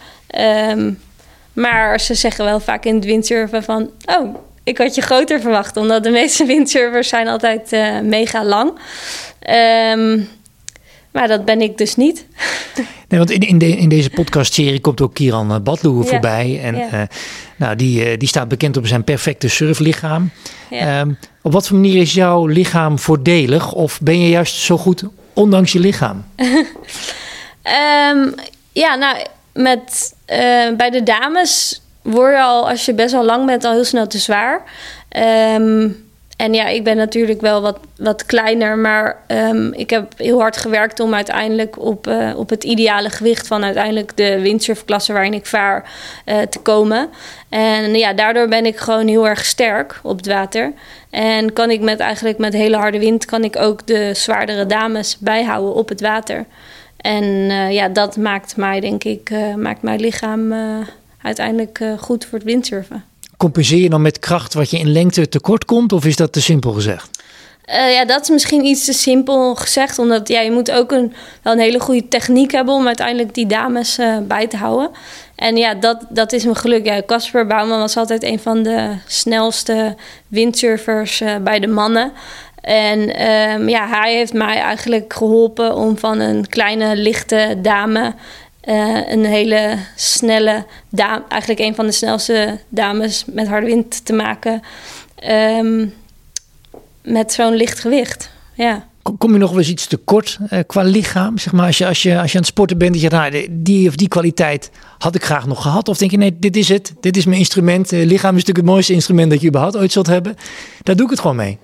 Maar 1.53 2.01
ze 2.01 2.15
zeggen 2.15 2.45
wel 2.45 2.61
vaak 2.61 2.85
in 2.85 2.95
het 2.95 3.05
windsurfen 3.05 3.63
van... 3.63 3.91
oh, 4.19 4.35
ik 4.67 4.79
had 4.79 4.95
je 4.95 5.01
groter 5.01 5.41
verwacht, 5.41 5.77
omdat 5.77 6.05
de 6.05 6.11
meeste 6.11 6.45
windsurfers 6.55 7.09
zijn 7.09 7.29
altijd 7.29 7.73
uh, 7.73 8.01
mega 8.01 8.45
lang. 8.45 8.73
Um, 9.95 10.29
maar 11.13 11.29
dat 11.29 11.45
ben 11.45 11.61
ik 11.61 11.79
dus 11.79 11.97
niet. 11.97 12.27
Nee, 13.09 13.19
want 13.19 13.31
in, 13.31 13.41
in, 13.41 13.59
de, 13.59 13.77
in 13.77 13.89
deze 13.89 14.11
podcastserie 14.11 14.81
komt 14.81 15.01
ook 15.01 15.15
Kieran 15.15 15.53
eh, 15.53 15.61
Badloe 15.61 16.03
ja. 16.03 16.11
voorbij. 16.11 16.61
En 16.63 16.77
ja. 16.77 16.93
uh, 16.93 17.03
nou, 17.57 17.77
die, 17.77 18.11
uh, 18.11 18.19
die 18.19 18.29
staat 18.29 18.49
bekend 18.49 18.77
op 18.77 18.87
zijn 18.87 19.05
perfecte 19.05 19.49
surflichaam. 19.49 20.31
Ja. 20.71 21.01
Um, 21.01 21.19
op 21.43 21.53
wat 21.53 21.67
voor 21.67 21.77
manier 21.77 22.01
is 22.01 22.15
jouw 22.15 22.47
lichaam 22.47 22.99
voordelig? 22.99 23.73
Of 23.73 24.01
ben 24.01 24.21
je 24.21 24.29
juist 24.29 24.57
zo 24.57 24.77
goed 24.77 25.05
ondanks 25.33 25.73
je 25.73 25.79
lichaam? 25.79 26.25
um, 26.37 28.35
ja, 28.83 28.95
nou, 28.95 29.17
met, 29.53 30.15
bij 30.77 30.91
de 30.91 31.03
dames 31.03 31.81
word 32.07 32.35
je 32.35 32.43
al, 32.43 32.69
als 32.69 32.85
je 32.85 32.95
best 32.95 33.13
wel 33.13 33.25
lang 33.25 33.47
bent, 33.47 33.65
al 33.65 33.73
heel 33.73 33.85
snel 33.85 34.07
te 34.07 34.19
zwaar. 34.19 34.63
Um, 35.57 36.05
en 36.37 36.55
ja, 36.55 36.67
ik 36.67 36.85
ben 36.85 36.97
natuurlijk 36.97 37.41
wel 37.41 37.63
wat, 37.63 37.79
wat 37.97 38.27
kleiner, 38.27 38.79
maar 38.79 39.17
um, 39.29 39.73
ik 39.73 39.91
heb 39.91 40.13
heel 40.17 40.41
hard 40.41 40.57
gewerkt 40.57 41.01
om 41.01 41.15
uiteindelijk 41.15 41.79
op, 41.83 42.07
uh, 42.07 42.39
op 42.39 42.51
het 42.51 42.65
ideale 42.65 43.11
gewicht 43.11 43.47
van 43.47 43.65
uiteindelijk 43.65 44.17
de 44.17 44.41
windsurfklasse 44.41 45.13
waarin 45.13 45.35
ik 45.35 45.47
vaar 45.47 45.91
uh, 46.27 46.39
te 46.39 46.59
komen. 46.59 47.09
En 47.49 47.95
ja, 47.95 48.13
daardoor 48.13 48.49
ben 48.49 48.67
ik 48.67 48.77
gewoon 48.77 49.07
heel 49.07 49.29
erg 49.29 49.45
sterk 49.45 50.01
op 50.03 50.17
het 50.17 50.27
water. 50.27 50.73
En 51.11 51.53
kan 51.53 51.71
ik 51.71 51.81
met 51.81 52.01
eigenlijk 52.01 52.39
met 52.39 52.53
hele 52.53 52.77
harde 52.77 52.99
wind 52.99 53.25
kan 53.25 53.45
ik 53.45 53.57
ook 53.57 53.87
de 53.87 54.15
zwaardere 54.15 54.67
dames 54.67 55.19
bijhouden 55.19 55.75
op 55.75 55.89
het 55.89 56.01
water. 56.01 56.45
En 56.97 57.25
uh, 57.25 57.73
ja, 57.73 57.89
dat 57.89 58.17
maakt 58.17 58.57
mij, 58.57 58.81
denk 58.81 59.05
ik, 59.05 59.31
maakt 59.57 59.83
mijn 59.83 60.01
lichaam 60.01 60.53
uiteindelijk 61.27 61.79
uh, 61.79 61.99
goed 61.99 62.25
voor 62.25 62.39
het 62.39 62.47
windsurfen. 62.47 63.05
Compenseer 63.37 63.83
je 63.83 63.91
dan 63.91 64.03
met 64.03 64.19
kracht 64.19 64.55
wat 64.55 64.71
je 64.71 64.79
in 64.79 64.93
lengte 64.93 65.29
tekort 65.29 65.65
komt, 65.65 65.93
of 65.93 66.05
is 66.05 66.17
dat 66.17 66.33
te 66.33 66.41
simpel 66.41 66.73
gezegd? 66.73 67.25
Uh, 67.71 67.93
ja, 67.93 68.05
dat 68.05 68.23
is 68.23 68.29
misschien 68.29 68.65
iets 68.65 68.85
te 68.85 68.93
simpel 68.93 69.55
gezegd. 69.55 69.99
Omdat 69.99 70.29
ja, 70.29 70.41
je 70.41 70.51
moet 70.51 70.71
ook 70.71 70.93
een, 70.93 71.15
wel 71.43 71.53
een 71.53 71.59
hele 71.59 71.81
goede 71.81 72.09
techniek 72.09 72.53
hebben 72.53 72.75
om 72.75 72.87
uiteindelijk 72.87 73.35
die 73.35 73.47
dames 73.47 73.99
uh, 73.99 74.19
bij 74.19 74.47
te 74.47 74.57
houden. 74.57 74.91
En 75.35 75.57
ja, 75.57 75.75
dat, 75.75 76.07
dat 76.09 76.33
is 76.33 76.45
mijn 76.45 76.57
geluk. 76.57 76.87
Ja, 76.87 77.03
Casper 77.07 77.47
Bouwman 77.47 77.79
was 77.79 77.97
altijd 77.97 78.23
een 78.23 78.39
van 78.39 78.63
de 78.63 78.95
snelste 79.07 79.97
windsurfers 80.29 81.21
uh, 81.21 81.37
bij 81.37 81.61
de 81.61 81.67
mannen. 81.67 82.13
En 82.61 83.29
um, 83.29 83.69
ja, 83.69 83.89
hij 83.89 84.15
heeft 84.15 84.33
mij 84.33 84.59
eigenlijk 84.59 85.13
geholpen 85.13 85.77
om 85.77 85.99
van 85.99 86.19
een 86.19 86.49
kleine, 86.49 86.97
lichte 86.97 87.59
dame 87.63 88.15
uh, 88.67 89.11
een 89.11 89.25
hele 89.25 89.79
snelle 89.97 90.65
dame, 90.89 91.23
eigenlijk 91.29 91.61
een 91.61 91.75
van 91.75 91.87
de 91.87 91.93
snelste 91.93 92.59
dames 92.69 93.25
met 93.27 93.49
harde 93.49 93.67
wind 93.67 94.05
te 94.05 94.13
maken. 94.13 94.63
Um, 95.31 95.95
met 97.03 97.33
zo'n 97.33 97.55
licht 97.55 97.79
gewicht. 97.79 98.31
Ja. 98.55 98.87
Kom 99.19 99.33
je 99.33 99.39
nog 99.39 99.51
wel 99.51 99.59
eens 99.59 99.69
iets 99.69 99.87
tekort 99.87 100.39
uh, 100.51 100.59
qua 100.67 100.83
lichaam? 100.83 101.39
Zeg 101.39 101.53
maar, 101.53 101.67
als, 101.67 101.79
je, 101.79 101.87
als, 101.87 102.03
je, 102.03 102.21
als 102.21 102.31
je 102.31 102.37
aan 102.37 102.43
het 102.43 102.53
sporten 102.53 102.79
bent, 102.79 102.93
dat 102.93 103.03
je 103.03 103.09
nou, 103.09 103.47
die 103.51 103.89
of 103.89 103.97
die 103.97 104.09
kwaliteit 104.09 104.71
had 104.99 105.15
ik 105.15 105.25
graag 105.25 105.47
nog 105.47 105.63
gehad. 105.63 105.89
Of 105.89 105.99
denk 105.99 106.11
je, 106.11 106.17
nee, 106.17 106.37
dit 106.39 106.57
is 106.57 106.69
het. 106.69 106.93
Dit 107.01 107.17
is 107.17 107.25
mijn 107.25 107.39
instrument. 107.39 107.93
Uh, 107.93 107.99
lichaam 107.99 108.37
is 108.37 108.45
natuurlijk 108.45 108.57
het 108.57 108.67
mooiste 108.67 108.93
instrument 108.93 109.31
dat 109.31 109.41
je 109.41 109.49
überhaupt 109.49 109.77
ooit 109.77 109.93
zult 109.93 110.07
hebben. 110.07 110.37
Daar 110.83 110.97
doe 110.97 111.05
ik 111.05 111.11
het 111.11 111.21
gewoon 111.21 111.37
mee. 111.37 111.59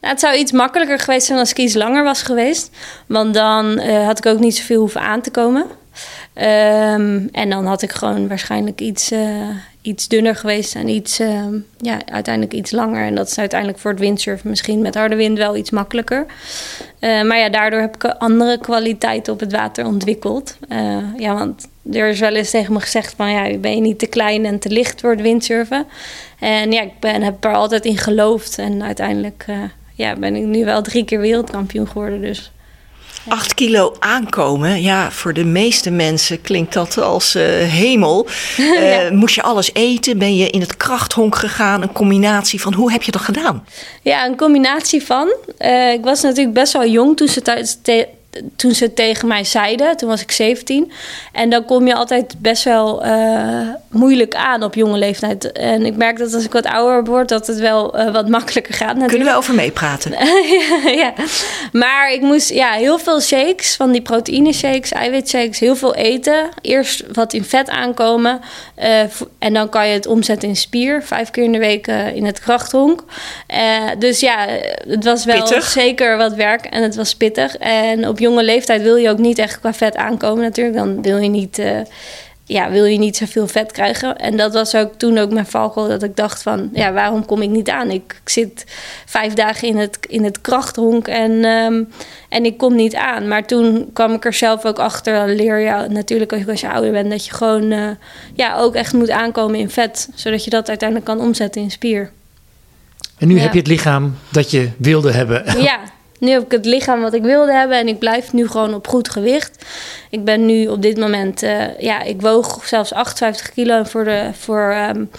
Nou, 0.00 0.12
het 0.12 0.20
zou 0.20 0.36
iets 0.36 0.52
makkelijker 0.52 0.98
geweest 0.98 1.26
zijn 1.26 1.38
als 1.38 1.50
ik 1.50 1.58
iets 1.58 1.74
langer 1.74 2.04
was 2.04 2.22
geweest. 2.22 2.70
Want 3.06 3.34
dan 3.34 3.80
uh, 3.80 4.06
had 4.06 4.18
ik 4.18 4.26
ook 4.26 4.38
niet 4.38 4.56
zoveel 4.56 4.80
hoeven 4.80 5.00
aan 5.00 5.20
te 5.20 5.30
komen. 5.30 5.66
Um, 6.34 7.28
en 7.32 7.50
dan 7.50 7.66
had 7.66 7.82
ik 7.82 7.92
gewoon 7.92 8.28
waarschijnlijk 8.28 8.80
iets, 8.80 9.12
uh, 9.12 9.48
iets 9.82 10.08
dunner 10.08 10.36
geweest 10.36 10.74
en 10.74 10.88
iets, 10.88 11.20
uh, 11.20 11.44
ja, 11.78 11.98
uiteindelijk 12.06 12.54
iets 12.54 12.70
langer. 12.70 13.04
En 13.04 13.14
dat 13.14 13.28
is 13.28 13.38
uiteindelijk 13.38 13.80
voor 13.80 13.90
het 13.90 14.00
windsurfen 14.00 14.50
misschien 14.50 14.80
met 14.80 14.94
harde 14.94 15.16
wind 15.16 15.38
wel 15.38 15.56
iets 15.56 15.70
makkelijker. 15.70 16.26
Uh, 17.00 17.22
maar 17.22 17.38
ja, 17.38 17.48
daardoor 17.48 17.80
heb 17.80 17.94
ik 17.94 18.04
andere 18.04 18.58
kwaliteiten 18.58 19.32
op 19.32 19.40
het 19.40 19.52
water 19.52 19.86
ontwikkeld. 19.86 20.58
ja, 21.16 21.34
want 21.34 21.68
er 21.92 22.08
is 22.08 22.20
wel 22.20 22.34
eens 22.34 22.50
tegen 22.50 22.72
me 22.72 22.80
gezegd 22.80 23.14
van 23.16 23.30
ja, 23.30 23.58
ben 23.58 23.74
je 23.74 23.80
niet 23.80 23.98
te 23.98 24.06
klein 24.06 24.44
en 24.44 24.58
te 24.58 24.68
licht 24.68 25.00
voor 25.00 25.10
het 25.10 25.20
windsurfen. 25.20 25.86
En 26.38 26.72
ja, 26.72 26.82
ik 26.82 26.98
ben, 27.00 27.22
heb 27.22 27.44
er 27.44 27.54
altijd 27.54 27.84
in 27.84 27.98
geloofd. 27.98 28.58
En 28.58 28.82
uiteindelijk 28.82 29.44
ja, 29.94 30.16
ben 30.16 30.36
ik 30.36 30.44
nu 30.44 30.64
wel 30.64 30.82
drie 30.82 31.04
keer 31.04 31.20
wereldkampioen 31.20 31.88
geworden. 31.88 32.20
Dus 32.20 32.52
8 33.28 33.54
kilo 33.54 33.96
aankomen, 33.98 34.82
ja, 34.82 35.10
voor 35.10 35.32
de 35.32 35.44
meeste 35.44 35.90
mensen 35.90 36.40
klinkt 36.40 36.72
dat 36.72 36.98
als 36.98 37.36
uh, 37.36 37.42
hemel. 37.58 38.26
Uh, 38.58 39.02
ja. 39.04 39.12
Moest 39.12 39.34
je 39.34 39.42
alles 39.42 39.70
eten? 39.74 40.18
Ben 40.18 40.36
je 40.36 40.50
in 40.50 40.60
het 40.60 40.76
krachthonk 40.76 41.36
gegaan? 41.36 41.82
Een 41.82 41.92
combinatie 41.92 42.60
van, 42.60 42.74
hoe 42.74 42.92
heb 42.92 43.02
je 43.02 43.10
dat 43.10 43.20
gedaan? 43.20 43.64
Ja, 44.02 44.26
een 44.26 44.36
combinatie 44.36 45.02
van. 45.02 45.34
Uh, 45.58 45.92
ik 45.92 46.04
was 46.04 46.22
natuurlijk 46.22 46.54
best 46.54 46.72
wel 46.72 46.86
jong 46.86 47.16
toen 47.16 47.28
ze 47.28 47.42
toen 48.56 48.74
ze 48.74 48.94
tegen 48.94 49.28
mij 49.28 49.44
zeiden, 49.44 49.96
toen 49.96 50.08
was 50.08 50.22
ik 50.22 50.30
17. 50.30 50.92
En 51.32 51.50
dan 51.50 51.64
kom 51.64 51.86
je 51.86 51.94
altijd 51.94 52.34
best 52.38 52.64
wel 52.64 53.06
uh, 53.06 53.68
moeilijk 53.88 54.34
aan 54.34 54.62
op 54.62 54.74
jonge 54.74 54.98
leeftijd. 54.98 55.52
En 55.52 55.86
ik 55.86 55.96
merk 55.96 56.18
dat 56.18 56.34
als 56.34 56.44
ik 56.44 56.52
wat 56.52 56.66
ouder 56.66 57.04
word, 57.04 57.28
dat 57.28 57.46
het 57.46 57.58
wel 57.58 57.98
uh, 57.98 58.12
wat 58.12 58.28
makkelijker 58.28 58.74
gaat. 58.74 58.86
Natuurlijk. 58.86 59.10
Kunnen 59.10 59.28
we 59.28 59.38
over 59.38 59.54
meepraten? 59.54 60.10
ja, 60.10 60.90
ja, 61.04 61.12
maar 61.72 62.12
ik 62.12 62.20
moest 62.20 62.50
ja, 62.50 62.72
heel 62.72 62.98
veel 62.98 63.20
shakes, 63.20 63.76
van 63.76 63.92
die 63.92 64.02
proteïne 64.02 64.52
shakes, 64.52 64.92
eiwitshakes, 64.92 65.58
heel 65.58 65.76
veel 65.76 65.94
eten. 65.94 66.48
Eerst 66.60 67.04
wat 67.12 67.32
in 67.32 67.44
vet 67.44 67.68
aankomen. 67.68 68.40
Uh, 68.78 69.00
en 69.38 69.54
dan 69.54 69.68
kan 69.68 69.86
je 69.88 69.92
het 69.92 70.06
omzetten 70.06 70.48
in 70.48 70.56
spier. 70.56 71.02
Vijf 71.02 71.30
keer 71.30 71.44
in 71.44 71.52
de 71.52 71.58
week 71.58 71.86
in 72.14 72.24
het 72.24 72.40
krachthonk. 72.40 73.04
dus 73.98 74.20
ja, 74.20 74.46
het 74.88 75.04
was 75.04 75.24
wel 75.24 75.42
pittig. 75.42 75.64
zeker 75.64 76.16
wat 76.16 76.34
werk 76.34 76.64
en 76.64 76.82
het 76.82 76.96
was 76.96 77.14
pittig. 77.14 77.56
En 77.56 78.08
op 78.08 78.19
jonge 78.20 78.44
leeftijd 78.44 78.82
wil 78.82 78.96
je 78.96 79.08
ook 79.08 79.18
niet 79.18 79.38
echt 79.38 79.60
qua 79.60 79.72
vet 79.72 79.96
aankomen 79.96 80.42
natuurlijk. 80.42 80.76
Dan 80.76 81.02
wil 81.02 81.16
je 81.16 81.28
niet, 81.28 81.58
uh, 81.58 81.80
ja, 82.44 82.70
wil 82.70 82.84
je 82.84 82.98
niet 82.98 83.16
zoveel 83.16 83.46
vet 83.46 83.72
krijgen. 83.72 84.16
En 84.16 84.36
dat 84.36 84.54
was 84.54 84.74
ook 84.74 84.94
toen 84.96 85.18
ook 85.18 85.32
mijn 85.32 85.46
valkuil 85.46 85.88
dat 85.88 86.02
ik 86.02 86.16
dacht 86.16 86.42
van... 86.42 86.70
ja, 86.72 86.92
waarom 86.92 87.26
kom 87.26 87.42
ik 87.42 87.48
niet 87.48 87.70
aan? 87.70 87.90
Ik, 87.90 88.20
ik 88.22 88.28
zit 88.28 88.64
vijf 89.06 89.32
dagen 89.32 89.68
in 89.68 89.76
het, 89.76 89.98
in 90.08 90.24
het 90.24 90.40
krachthonk 90.40 91.08
en, 91.08 91.44
um, 91.44 91.88
en 92.28 92.44
ik 92.44 92.58
kom 92.58 92.74
niet 92.74 92.94
aan. 92.94 93.28
Maar 93.28 93.46
toen 93.46 93.90
kwam 93.92 94.12
ik 94.12 94.24
er 94.24 94.32
zelf 94.32 94.64
ook 94.64 94.78
achter. 94.78 95.28
Leer 95.28 95.58
je 95.58 95.86
natuurlijk 95.88 96.32
als 96.32 96.40
je, 96.40 96.50
als 96.50 96.60
je 96.60 96.70
ouder 96.70 96.92
bent... 96.92 97.10
dat 97.10 97.24
je 97.24 97.32
gewoon 97.32 97.72
uh, 97.72 97.90
ja, 98.34 98.56
ook 98.56 98.74
echt 98.74 98.92
moet 98.92 99.10
aankomen 99.10 99.58
in 99.58 99.70
vet. 99.70 100.08
Zodat 100.14 100.44
je 100.44 100.50
dat 100.50 100.68
uiteindelijk 100.68 101.08
kan 101.08 101.20
omzetten 101.20 101.62
in 101.62 101.70
spier. 101.70 102.10
En 103.18 103.28
nu 103.28 103.34
ja. 103.34 103.40
heb 103.40 103.52
je 103.52 103.58
het 103.58 103.68
lichaam 103.68 104.16
dat 104.30 104.50
je 104.50 104.70
wilde 104.76 105.12
hebben. 105.12 105.62
Ja, 105.62 105.80
nu 106.20 106.30
heb 106.30 106.42
ik 106.42 106.50
het 106.50 106.64
lichaam 106.64 107.00
wat 107.00 107.14
ik 107.14 107.22
wilde 107.22 107.52
hebben 107.52 107.78
en 107.78 107.88
ik 107.88 107.98
blijf 107.98 108.32
nu 108.32 108.48
gewoon 108.48 108.74
op 108.74 108.88
goed 108.88 109.08
gewicht. 109.08 109.64
Ik 110.10 110.24
ben 110.24 110.46
nu 110.46 110.66
op 110.66 110.82
dit 110.82 110.98
moment, 110.98 111.42
uh, 111.42 111.78
ja, 111.78 112.02
ik 112.02 112.20
woog 112.20 112.68
zelfs 112.68 112.92
58 112.92 113.52
kilo. 113.52 113.76
En 113.76 113.86
voor 113.86 114.04
de, 114.04 114.30
voor, 114.38 114.74
um, 114.88 115.10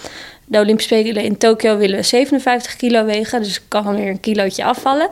de 0.44 0.58
Olympische 0.58 0.94
Spelen 0.94 1.22
in 1.22 1.38
Tokio 1.38 1.76
willen 1.76 1.96
we 1.96 2.02
57 2.02 2.76
kilo 2.76 3.04
wegen. 3.04 3.42
Dus 3.42 3.56
ik 3.56 3.62
kan 3.68 3.96
weer 3.96 4.08
een 4.08 4.20
kilootje 4.20 4.64
afvallen. 4.64 5.08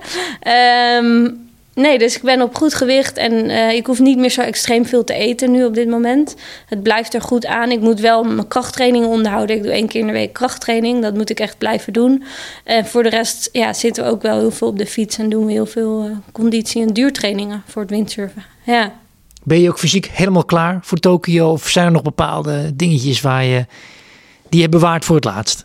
Um, 0.99 1.50
Nee, 1.81 1.99
dus 1.99 2.17
ik 2.17 2.23
ben 2.23 2.43
op 2.43 2.55
goed 2.55 2.75
gewicht 2.75 3.17
en 3.17 3.33
uh, 3.33 3.73
ik 3.73 3.87
hoef 3.87 3.99
niet 3.99 4.19
meer 4.19 4.31
zo 4.31 4.41
extreem 4.41 4.87
veel 4.87 5.05
te 5.05 5.15
eten 5.15 5.51
nu 5.51 5.65
op 5.65 5.75
dit 5.75 5.89
moment. 5.89 6.37
Het 6.67 6.83
blijft 6.83 7.15
er 7.15 7.21
goed 7.23 7.47
aan. 7.47 7.71
Ik 7.71 7.81
moet 7.81 8.01
wel 8.01 8.25
mijn 8.25 8.49
krachttraining 8.49 9.07
onderhouden. 9.07 9.57
Ik 9.57 9.63
doe 9.63 9.73
één 9.73 9.89
keer 9.89 10.01
in 10.01 10.07
de 10.07 10.13
week 10.13 10.33
krachttraining. 10.33 11.03
Dat 11.03 11.15
moet 11.15 11.31
ik 11.31 11.41
echt 11.41 11.59
blijven 11.59 11.93
doen. 11.93 12.25
En 12.65 12.87
voor 12.87 13.03
de 13.03 13.09
rest 13.09 13.49
ja, 13.53 13.73
zitten 13.73 14.05
we 14.05 14.11
ook 14.11 14.23
wel 14.23 14.39
heel 14.39 14.51
veel 14.51 14.69
op 14.69 14.79
de 14.79 14.87
fiets 14.87 15.19
en 15.19 15.29
doen 15.29 15.47
we 15.47 15.53
heel 15.53 15.67
veel 15.67 16.07
uh, 16.07 16.17
conditie- 16.33 16.83
en 16.83 16.93
duurtrainingen 16.93 17.63
voor 17.67 17.83
het 17.83 17.91
windsurfen. 17.91 18.45
Ja. 18.63 18.93
Ben 19.43 19.61
je 19.61 19.69
ook 19.69 19.79
fysiek 19.79 20.07
helemaal 20.07 20.45
klaar 20.45 20.79
voor 20.83 20.99
Tokio? 20.99 21.51
Of 21.51 21.69
zijn 21.69 21.87
er 21.87 21.93
nog 21.93 22.03
bepaalde 22.03 22.77
dingetjes 22.77 23.21
waar 23.21 23.45
je 23.45 23.67
die 24.49 24.61
je 24.61 24.69
bewaart 24.69 25.05
voor 25.05 25.17
het 25.17 25.25
laatst? 25.25 25.65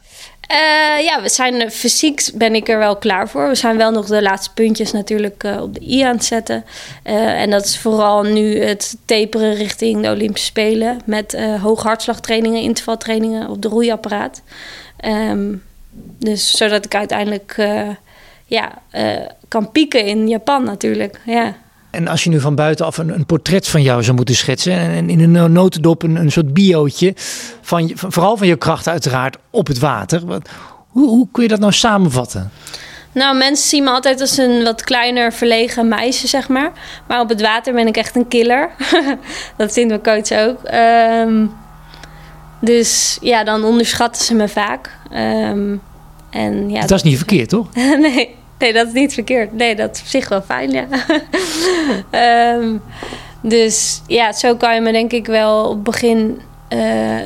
Uh, 0.51 1.03
ja, 1.03 1.21
we 1.21 1.29
zijn 1.29 1.71
fysiek 1.71 2.29
ben 2.33 2.55
ik 2.55 2.69
er 2.69 2.77
wel 2.77 2.95
klaar 2.95 3.29
voor. 3.29 3.47
We 3.47 3.55
zijn 3.55 3.77
wel 3.77 3.91
nog 3.91 4.05
de 4.05 4.21
laatste 4.21 4.53
puntjes 4.53 4.91
natuurlijk 4.91 5.43
uh, 5.43 5.61
op 5.61 5.73
de 5.73 5.81
i 5.81 6.01
aan 6.01 6.15
het 6.15 6.25
zetten. 6.25 6.65
En 7.03 7.49
dat 7.49 7.65
is 7.65 7.79
vooral 7.79 8.23
nu 8.23 8.59
het 8.59 8.97
taperen 9.05 9.53
richting 9.53 10.01
de 10.01 10.09
Olympische 10.09 10.47
Spelen. 10.47 10.99
Met 11.05 11.37
hoge 11.61 11.87
hartslagtrainingen, 11.87 12.61
intervaltrainingen 12.61 13.49
op 13.49 13.61
de 13.61 13.67
roeiapparaat. 13.67 14.41
Um, 15.05 15.63
dus 16.17 16.57
zodat 16.57 16.85
ik 16.85 16.95
uiteindelijk 16.95 17.55
ja, 18.45 18.81
kan 19.47 19.71
pieken 19.71 20.05
in 20.05 20.27
Japan 20.27 20.63
natuurlijk. 20.63 21.19
Ja. 21.25 21.55
En 21.95 22.07
als 22.07 22.23
je 22.23 22.29
nu 22.29 22.39
van 22.39 22.55
buitenaf 22.55 22.97
een, 22.97 23.09
een 23.09 23.25
portret 23.25 23.67
van 23.67 23.81
jou 23.81 24.03
zou 24.03 24.15
moeten 24.15 24.35
schetsen. 24.35 24.73
En 24.73 25.09
in 25.09 25.35
een 25.35 25.51
notendop 25.51 26.03
een, 26.03 26.15
een 26.15 26.31
soort 26.31 26.53
biootje. 26.53 27.13
Van, 27.61 27.91
van, 27.93 28.11
vooral 28.11 28.37
van 28.37 28.47
je 28.47 28.55
kracht 28.55 28.87
uiteraard 28.87 29.37
op 29.49 29.67
het 29.67 29.79
water. 29.79 30.25
Wat, 30.25 30.49
hoe, 30.87 31.07
hoe 31.09 31.27
kun 31.31 31.43
je 31.43 31.49
dat 31.49 31.59
nou 31.59 31.71
samenvatten? 31.71 32.51
Nou, 33.11 33.37
mensen 33.37 33.69
zien 33.69 33.83
me 33.83 33.89
altijd 33.89 34.21
als 34.21 34.37
een 34.37 34.63
wat 34.63 34.83
kleiner, 34.83 35.33
verlegen 35.33 35.87
meisje, 35.87 36.27
zeg 36.27 36.47
maar. 36.47 36.71
Maar 37.07 37.19
op 37.19 37.29
het 37.29 37.41
water 37.41 37.73
ben 37.73 37.87
ik 37.87 37.97
echt 37.97 38.15
een 38.15 38.27
killer. 38.27 38.69
dat 39.57 39.73
vindt 39.73 39.89
mijn 39.89 40.23
coach 40.23 40.47
ook. 40.47 40.59
Um, 40.73 41.51
dus 42.59 43.17
ja, 43.21 43.43
dan 43.43 43.63
onderschatten 43.63 44.25
ze 44.25 44.33
me 44.33 44.47
vaak. 44.47 44.91
Um, 45.13 45.81
en, 46.29 46.69
ja, 46.69 46.81
dat 46.81 46.91
is 46.91 47.03
niet 47.03 47.17
verkeerd, 47.17 47.49
toch? 47.49 47.73
nee. 48.07 48.35
Nee, 48.59 48.73
dat 48.73 48.87
is 48.87 48.93
niet 48.93 49.13
verkeerd. 49.13 49.53
Nee, 49.53 49.75
dat 49.75 49.95
is 49.95 50.01
op 50.01 50.07
zich 50.07 50.29
wel 50.29 50.41
fijn, 50.41 50.71
ja. 50.71 50.87
um, 52.55 52.81
dus 53.41 54.01
ja, 54.07 54.31
zo 54.31 54.55
kan 54.55 54.75
je 54.75 54.81
me 54.81 54.91
denk 54.91 55.11
ik 55.11 55.25
wel 55.25 55.63
op 55.63 55.73
het 55.73 55.83
begin 55.83 56.41
uh, 56.69 57.19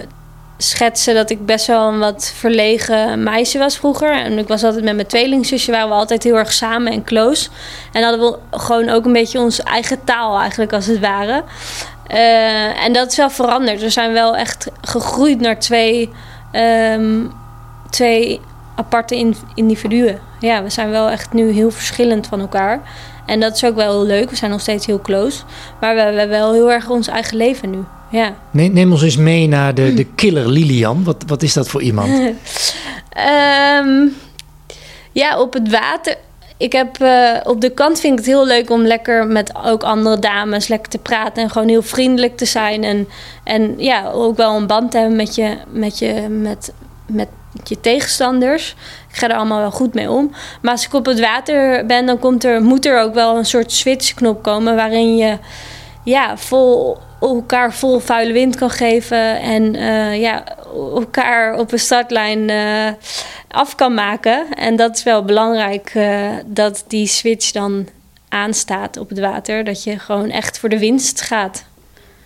schetsen 0.58 1.16
dat 1.16 1.30
ik 1.30 1.46
best 1.46 1.68
wel 1.68 1.88
een 1.88 2.00
wat 2.00 2.34
verlegen 2.36 3.24
meisje 3.24 3.58
was 3.58 3.78
vroeger. 3.78 4.12
En 4.12 4.38
ik 4.38 4.48
was 4.48 4.64
altijd 4.64 4.84
met 4.84 4.96
mijn 4.96 5.08
tweelingzusje, 5.08 5.72
waren 5.72 5.90
we 5.90 5.94
altijd 5.94 6.24
heel 6.24 6.38
erg 6.38 6.54
samen 6.54 6.92
en 6.92 7.04
close. 7.04 7.50
En 7.92 8.04
hadden 8.04 8.32
we 8.32 8.58
gewoon 8.58 8.90
ook 8.90 9.06
een 9.06 9.14
beetje 9.14 9.40
onze 9.40 9.64
eigen 9.64 10.04
taal 10.04 10.40
eigenlijk 10.40 10.74
als 10.74 10.86
het 10.86 11.00
ware. 11.00 11.44
Uh, 12.12 12.84
en 12.84 12.94
dat 12.94 13.12
is 13.12 13.18
wel 13.18 13.30
veranderd. 13.30 13.82
We 13.82 13.90
zijn 13.90 14.14
wel 14.14 14.36
echt 14.36 14.68
gegroeid 14.82 15.40
naar 15.40 15.60
twee, 15.60 16.10
um, 16.52 17.32
twee 17.90 18.42
aparte 18.80 19.34
individuen. 19.54 20.20
Ja, 20.40 20.64
we 20.64 20.70
zijn 20.70 20.90
wel 20.90 21.10
echt 21.10 21.34
nu 21.34 21.52
heel 21.52 21.72
verschillend 21.72 22.28
van 22.28 22.40
elkaar. 22.40 22.82
En 23.26 23.40
dat 23.40 23.56
is 23.56 23.66
ook 23.66 23.76
wel 23.76 23.92
heel 23.92 24.06
leuk. 24.06 24.30
We 24.30 24.36
zijn 24.36 24.52
nog 24.52 24.62
steeds 24.62 24.86
heel 24.86 25.02
close. 25.02 25.44
Maar 25.80 25.96
we 25.96 26.02
hebben 26.02 26.30
wel 26.30 26.54
heel 26.54 26.72
erg 26.72 26.90
ons 26.90 27.08
eigen 27.08 27.38
leven 27.38 27.70
nu. 27.70 27.80
Ja. 28.12 28.34
Neem, 28.52 28.74
neem 28.74 28.92
ons 28.92 29.02
eens 29.02 29.18
mee 29.18 29.48
naar 29.48 29.74
de, 29.74 29.94
de 30.00 30.04
killer 30.04 30.48
Lilian. 30.48 31.04
Wat, 31.04 31.24
wat 31.28 31.42
is 31.42 31.54
dat 31.54 31.68
voor 31.68 31.82
iemand? 31.82 32.10
um, 32.10 34.16
ja, 35.22 35.40
op 35.40 35.54
het 35.54 35.72
water. 35.72 36.16
Ik 36.58 36.72
heb 36.72 37.02
uh, 37.02 37.38
op 37.44 37.62
de 37.62 37.70
kant 37.70 38.00
vind 38.00 38.14
ik 38.14 38.20
het 38.20 38.28
heel 38.28 38.46
leuk 38.46 38.70
om 38.70 38.82
lekker 38.82 39.28
met 39.28 39.52
ook 39.66 39.84
andere 39.84 40.20
dames 40.20 40.68
lekker 40.68 40.90
te 40.90 40.98
praten 40.98 41.44
en 41.44 41.50
gewoon 41.50 41.68
heel 41.68 41.82
vriendelijk 41.82 42.38
te 42.38 42.46
zijn. 42.46 42.84
En, 42.84 43.08
en 43.44 43.74
ja, 43.78 44.12
ook 44.12 44.38
wel 44.38 44.56
een 44.56 44.68
band 44.68 44.92
te 44.92 44.98
hebben 44.98 45.16
met 45.16 45.36
je, 45.36 45.58
met 45.72 46.00
je, 46.00 46.28
met, 46.30 46.74
met 47.06 47.28
je 47.64 47.80
tegenstanders. 47.80 48.76
Ik 49.10 49.16
ga 49.16 49.30
er 49.30 49.36
allemaal 49.36 49.60
wel 49.60 49.72
goed 49.72 49.94
mee 49.94 50.12
om. 50.12 50.32
Maar 50.62 50.72
als 50.72 50.86
ik 50.86 50.94
op 50.94 51.06
het 51.06 51.20
water 51.20 51.86
ben, 51.86 52.06
dan 52.06 52.20
komt 52.20 52.44
er, 52.44 52.62
moet 52.62 52.86
er 52.86 53.02
ook 53.02 53.14
wel 53.14 53.38
een 53.38 53.46
soort 53.46 53.72
switchknop 53.72 54.44
komen 54.44 54.76
waarin 54.76 55.18
je 55.18 55.38
ja, 56.04 56.38
vol, 56.38 56.98
elkaar 57.22 57.74
vol 57.74 58.00
vuile 58.00 58.34
wind 58.34 58.56
kan 58.56 58.70
geven 58.70 59.40
en 59.40 59.76
uh, 59.76 60.20
ja, 60.20 60.44
elkaar 60.74 61.58
op 61.60 61.72
een 61.72 61.80
startlijn 61.80 62.50
uh, 62.50 62.90
af 63.48 63.76
kan 63.76 63.94
maken. 63.94 64.54
En 64.54 64.76
dat 64.76 64.98
is 64.98 65.04
wel 65.04 65.24
belangrijk 65.24 65.94
uh, 65.96 66.30
dat 66.46 66.84
die 66.88 67.08
switch 67.08 67.52
dan 67.52 67.88
aanstaat 68.30 68.98
op 68.98 69.10
het 69.10 69.20
water. 69.20 69.64
Dat 69.64 69.84
je 69.84 70.00
gewoon 70.00 70.30
echt 70.30 70.60
voor 70.60 70.70
de 70.70 70.80
winst 70.80 71.22
gaat. 71.22 71.64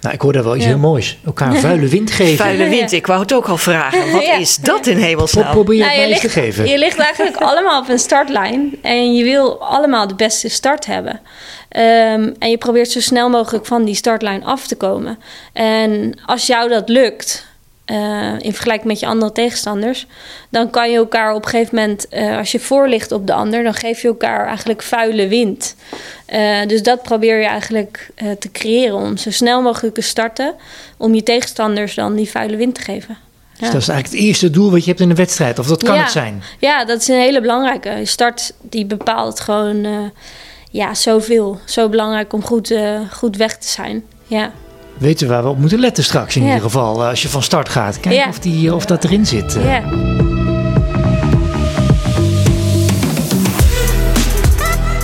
Nou, 0.03 0.15
ik 0.15 0.21
hoor 0.21 0.33
daar 0.33 0.43
wel 0.43 0.55
iets 0.55 0.63
ja. 0.63 0.69
heel 0.69 0.79
moois. 0.79 1.17
Elkaar 1.25 1.55
vuile 1.65 1.87
wind 1.87 2.11
geven. 2.11 2.37
Vuile 2.37 2.69
wind, 2.69 2.91
ik 2.91 3.07
wou 3.07 3.19
het 3.19 3.33
ook 3.33 3.47
al 3.47 3.57
vragen. 3.57 4.11
Wat 4.11 4.25
ja. 4.25 4.37
is 4.37 4.55
dat 4.55 4.87
in 4.87 4.97
hemelsnaam? 4.97 5.51
Probeer 5.51 5.79
nou, 5.79 5.91
het 5.91 6.09
mij 6.09 6.19
te 6.19 6.29
geven. 6.29 6.67
Je 6.67 6.77
ligt 6.77 6.97
eigenlijk 6.97 7.37
allemaal 7.49 7.81
op 7.81 7.89
een 7.89 7.99
startlijn. 7.99 8.75
En 8.81 9.15
je 9.15 9.23
wil 9.23 9.61
allemaal 9.61 10.07
de 10.07 10.15
beste 10.15 10.49
start 10.49 10.85
hebben. 10.85 11.13
Um, 11.13 12.33
en 12.39 12.49
je 12.49 12.57
probeert 12.57 12.91
zo 12.91 12.99
snel 12.99 13.29
mogelijk 13.29 13.65
van 13.65 13.83
die 13.83 13.95
startlijn 13.95 14.45
af 14.45 14.67
te 14.67 14.75
komen. 14.75 15.19
En 15.53 16.19
als 16.25 16.47
jou 16.47 16.69
dat 16.69 16.89
lukt... 16.89 17.51
Uh, 17.91 18.33
in 18.39 18.53
vergelijking 18.53 18.87
met 18.87 18.99
je 18.99 19.05
andere 19.05 19.31
tegenstanders, 19.31 20.07
dan 20.49 20.69
kan 20.69 20.91
je 20.91 20.97
elkaar 20.97 21.33
op 21.33 21.43
een 21.43 21.49
gegeven 21.49 21.75
moment, 21.75 22.05
uh, 22.11 22.37
als 22.37 22.51
je 22.51 22.59
voor 22.59 22.87
ligt 22.87 23.11
op 23.11 23.27
de 23.27 23.33
ander, 23.33 23.63
dan 23.63 23.73
geef 23.73 24.01
je 24.01 24.07
elkaar 24.07 24.47
eigenlijk 24.47 24.81
vuile 24.81 25.27
wind. 25.27 25.75
Uh, 26.33 26.65
dus 26.67 26.83
dat 26.83 27.01
probeer 27.01 27.39
je 27.39 27.45
eigenlijk 27.45 28.09
te 28.39 28.51
creëren 28.51 28.95
om 28.95 29.17
zo 29.17 29.31
snel 29.31 29.61
mogelijk 29.61 29.95
te 29.95 30.01
starten, 30.01 30.53
om 30.97 31.15
je 31.15 31.23
tegenstanders 31.23 31.95
dan 31.95 32.15
die 32.15 32.29
vuile 32.29 32.55
wind 32.55 32.75
te 32.75 32.81
geven. 32.81 33.17
Ja. 33.53 33.59
Dus 33.59 33.71
dat 33.71 33.81
is 33.81 33.87
eigenlijk 33.87 34.19
het 34.19 34.29
eerste 34.29 34.49
doel 34.49 34.71
wat 34.71 34.83
je 34.83 34.89
hebt 34.89 35.01
in 35.01 35.09
de 35.09 35.15
wedstrijd, 35.15 35.59
of 35.59 35.67
dat 35.67 35.83
kan 35.83 35.95
ja. 35.95 36.01
het 36.01 36.11
zijn? 36.11 36.43
Ja, 36.59 36.85
dat 36.85 37.01
is 37.01 37.07
een 37.07 37.15
hele 37.15 37.41
belangrijke. 37.41 37.89
Je 37.89 38.05
start 38.05 38.53
die 38.61 38.85
bepaalt 38.85 39.39
gewoon 39.39 40.11
ja, 40.71 40.93
zoveel. 40.93 41.59
Zo 41.65 41.89
belangrijk 41.89 42.33
om 42.33 42.43
goed, 42.43 42.73
goed 43.11 43.37
weg 43.37 43.57
te 43.57 43.67
zijn. 43.67 44.03
Ja 44.27 44.51
weten 44.97 45.27
we 45.27 45.33
waar 45.33 45.43
we 45.43 45.49
op 45.49 45.59
moeten 45.59 45.79
letten 45.79 46.03
straks 46.03 46.35
in 46.35 46.43
ieder 46.43 46.61
geval. 46.61 47.05
Als 47.05 47.21
je 47.21 47.29
van 47.29 47.43
start 47.43 47.69
gaat. 47.69 47.99
Kijk 47.99 48.27
of, 48.29 48.39
die, 48.39 48.75
of 48.75 48.85
dat 48.85 49.03
erin 49.03 49.25
zit. 49.25 49.53
Ja. 49.53 49.61
Ja, 49.63 49.83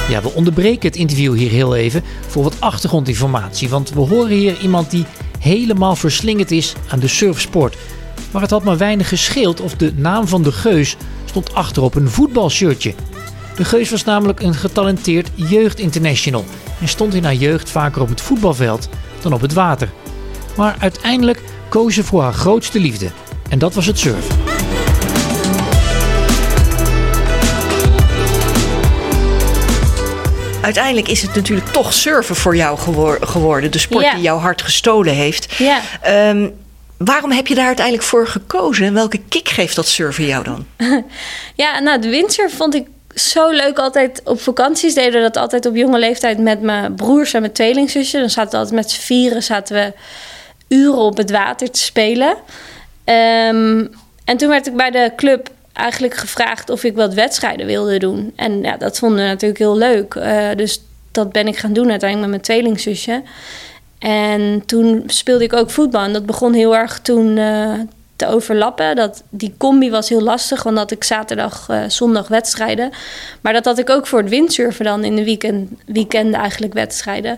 Ja, 0.10 0.22
we 0.22 0.34
onderbreken 0.34 0.90
het 0.90 0.98
interview 0.98 1.36
hier 1.36 1.50
heel 1.50 1.76
even 1.76 2.04
voor 2.28 2.44
wat 2.44 2.56
achtergrondinformatie. 2.60 3.70
Want 3.70 3.90
we 3.90 4.00
horen 4.00 4.38
hier 4.38 4.60
iemand 4.62 4.92
die 4.92 5.06
helemaal 5.40 5.96
verslingerd 5.96 6.52
is 6.52 6.74
aan 6.88 7.00
de 7.00 7.08
surfsport. 7.08 7.78
Maar 8.32 8.42
het 8.42 8.52
had 8.52 8.64
maar 8.64 8.78
weinig 8.78 9.08
gescheeld 9.08 9.62
of 9.62 9.76
de 9.76 9.94
naam 9.96 10.28
van 10.28 10.44
de 10.44 10.52
Geus 10.52 10.96
stond 11.26 11.54
achter 11.54 11.84
op 11.84 11.96
een 11.96 12.10
voetbalshirtje. 12.10 12.94
De 13.56 13.66
Geus 13.66 13.90
was 13.90 14.04
namelijk 14.04 14.40
een 14.40 14.54
getalenteerd 14.54 15.30
jeugdinternational 15.36 16.46
en 16.82 16.88
stond 16.88 17.14
in 17.14 17.24
haar 17.24 17.36
jeugd 17.36 17.70
vaker 17.70 18.02
op 18.02 18.10
het 18.10 18.22
voetbalveld 18.22 18.90
dan 19.22 19.34
op 19.34 19.42
het 19.42 19.54
water. 19.54 19.90
Maar 20.56 20.76
uiteindelijk 20.80 21.42
koos 21.70 21.94
ze 21.94 22.04
voor 22.04 22.22
haar 22.22 22.34
grootste 22.34 22.80
liefde 22.80 23.10
en 23.50 23.60
dat 23.60 23.74
was 23.74 23.86
het 23.86 24.00
surfen. 24.00 24.38
Uiteindelijk 30.62 31.08
is 31.08 31.22
het 31.22 31.36
natuurlijk 31.36 31.68
toch 31.68 31.94
surfen 31.94 32.36
voor 32.36 32.56
jou 32.56 32.78
geworden. 33.22 33.72
De 33.72 33.78
sport 33.80 34.04
Ja. 34.06 34.14
die 34.14 34.22
jouw 34.22 34.38
hart 34.38 34.62
gestolen 34.62 35.14
heeft. 35.14 35.56
Ja. 35.58 35.80
Ehm, 36.02 36.50
waarom 36.98 37.32
heb 37.32 37.48
je 37.48 37.56
daar 37.56 37.66
uiteindelijk 37.66 38.06
voor 38.06 38.28
gekozen? 38.28 38.86
En 38.86 38.94
welke 38.94 39.18
kick 39.30 39.50
geeft 39.50 39.76
dat 39.76 39.88
surfen 39.88 40.26
jou 40.26 40.44
dan? 40.44 40.66
Ja, 41.56 41.80
nou, 41.80 42.02
de 42.02 42.10
windsurf 42.10 42.56
vond 42.58 42.76
ik 42.76 42.88
zo 43.16 43.50
leuk 43.50 43.80
altijd. 43.80 44.22
Op 44.24 44.42
vakanties 44.42 44.94
deden 44.94 45.14
we 45.14 45.20
dat 45.20 45.38
altijd 45.38 45.66
op 45.66 45.76
jonge 45.76 46.00
leeftijd 46.00 46.38
met 46.38 46.62
mijn 46.62 46.96
broers 46.96 47.34
en 47.34 47.42
mijn 47.42 47.54
tweelingzusje. 47.54 48.20
Dan 48.20 48.30
zaten 48.30 48.52
we 48.52 48.58
altijd 48.58 48.76
met 48.76 48.92
z'n 48.92 49.02
vieren 49.02 49.44
zaten 49.44 49.76
we 49.76 49.94
uren 50.76 50.98
op 50.98 51.18
het 51.18 51.32
water 51.32 51.72
te 51.72 51.80
spelen. 51.80 52.36
Ehm, 53.04 53.86
en 54.26 54.38
toen 54.38 54.50
werd 54.50 54.68
ik 54.68 54.76
bij 54.76 54.92
de 54.92 55.12
club 55.16 55.50
eigenlijk 55.74 56.16
gevraagd 56.16 56.70
of 56.70 56.84
ik 56.84 56.96
wat 56.96 57.14
wedstrijden 57.14 57.66
wilde 57.66 58.00
doen. 58.00 58.34
En 58.36 58.62
ja, 58.62 58.78
dat 58.78 58.98
vonden 59.00 59.20
we 59.20 59.26
natuurlijk 59.26 59.60
heel 59.60 59.78
leuk. 59.78 60.16
Eh, 60.16 60.48
dus 60.56 60.82
dat 61.12 61.32
ben 61.32 61.48
ik 61.48 61.58
gaan 61.58 61.74
doen 61.74 61.90
uiteindelijk 61.90 62.32
met 62.32 62.48
mijn 62.48 62.60
tweelingzusje. 62.60 63.22
En 64.00 64.64
toen 64.66 65.04
speelde 65.08 65.44
ik 65.44 65.54
ook 65.54 65.70
voetbal. 65.70 66.04
En 66.04 66.14
dat 66.14 66.26
begon 66.26 66.54
heel 66.54 66.76
erg 66.76 67.00
toen 67.00 67.38
eh, 67.38 67.74
te 68.20 68.28
overlappen. 68.28 68.96
Dat, 68.96 69.24
die 69.30 69.54
combi 69.58 69.90
was 69.90 70.10
heel 70.10 70.22
lastig, 70.22 70.64
want 70.64 70.76
dat 70.76 70.92
ik 70.92 71.04
zaterdag, 71.04 71.66
eh, 71.70 71.84
zondag 71.88 72.28
wedstrijden. 72.28 72.92
Maar 73.42 73.54
dat 73.54 73.66
had 73.66 73.78
ik 73.78 73.90
ook 73.90 74.08
voor 74.08 74.20
het 74.20 74.30
windsurfen 74.30 74.86
dan 74.86 75.04
in 75.04 75.16
de 75.16 75.24
weekend, 75.24 75.70
weekenden 75.86 76.40
eigenlijk 76.40 76.74
wedstrijden. 76.74 77.38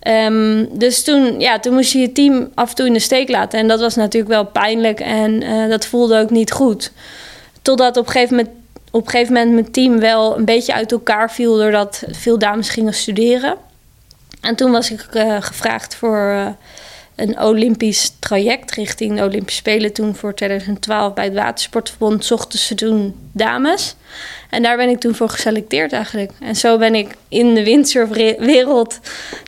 Ehm, 0.00 0.64
dus 0.70 1.04
toen, 1.04 1.40
ja, 1.40 1.58
toen 1.58 1.74
moest 1.74 1.92
je 1.92 1.98
je 1.98 2.12
team 2.12 2.50
af 2.54 2.68
en 2.68 2.74
toe 2.74 2.86
in 2.86 2.92
de 2.92 2.98
steek 2.98 3.28
laten. 3.28 3.58
En 3.58 3.68
dat 3.68 3.80
was 3.80 3.94
natuurlijk 3.94 4.32
wel 4.32 4.46
pijnlijk 4.46 5.00
en 5.00 5.42
eh, 5.42 5.68
dat 5.68 5.86
voelde 5.86 6.18
ook 6.18 6.30
niet 6.30 6.52
goed. 6.52 6.92
Totdat 7.62 7.96
op 7.96 8.06
een 8.06 8.12
gegeven 8.12 8.36
moment 8.36 8.54
op 8.90 9.04
een 9.04 9.10
gegeven 9.10 9.34
moment 9.34 9.52
mijn 9.52 9.70
team 9.70 10.00
wel 10.00 10.38
een 10.38 10.44
beetje 10.44 10.74
uit 10.74 10.92
elkaar 10.92 11.30
viel 11.30 11.56
doordat 11.56 12.02
veel 12.10 12.38
dames 12.38 12.68
gingen 12.68 12.94
studeren. 12.94 13.56
En 14.40 14.56
toen 14.56 14.70
was 14.70 14.90
ik 14.90 15.00
eh, 15.00 15.36
gevraagd 15.40 15.94
voor 15.94 16.54
een 17.16 17.40
Olympisch 17.40 18.12
traject 18.18 18.70
richting 18.70 19.16
de 19.16 19.24
Olympische 19.24 19.60
Spelen. 19.60 19.92
Toen 19.92 20.14
voor 20.14 20.34
2012 20.34 21.14
bij 21.14 21.24
het 21.24 21.34
Watersportverbond 21.34 22.24
zochten 22.24 22.58
ze 22.58 22.74
toen 22.74 23.14
dames. 23.32 23.96
En 24.50 24.62
daar 24.62 24.76
ben 24.76 24.88
ik 24.88 25.00
toen 25.00 25.14
voor 25.14 25.28
geselecteerd 25.28 25.92
eigenlijk. 25.92 26.32
En 26.40 26.56
zo 26.56 26.78
ben 26.78 26.94
ik 26.94 27.14
in 27.28 27.54
de 27.54 27.64
windsurfwereld 27.64 29.00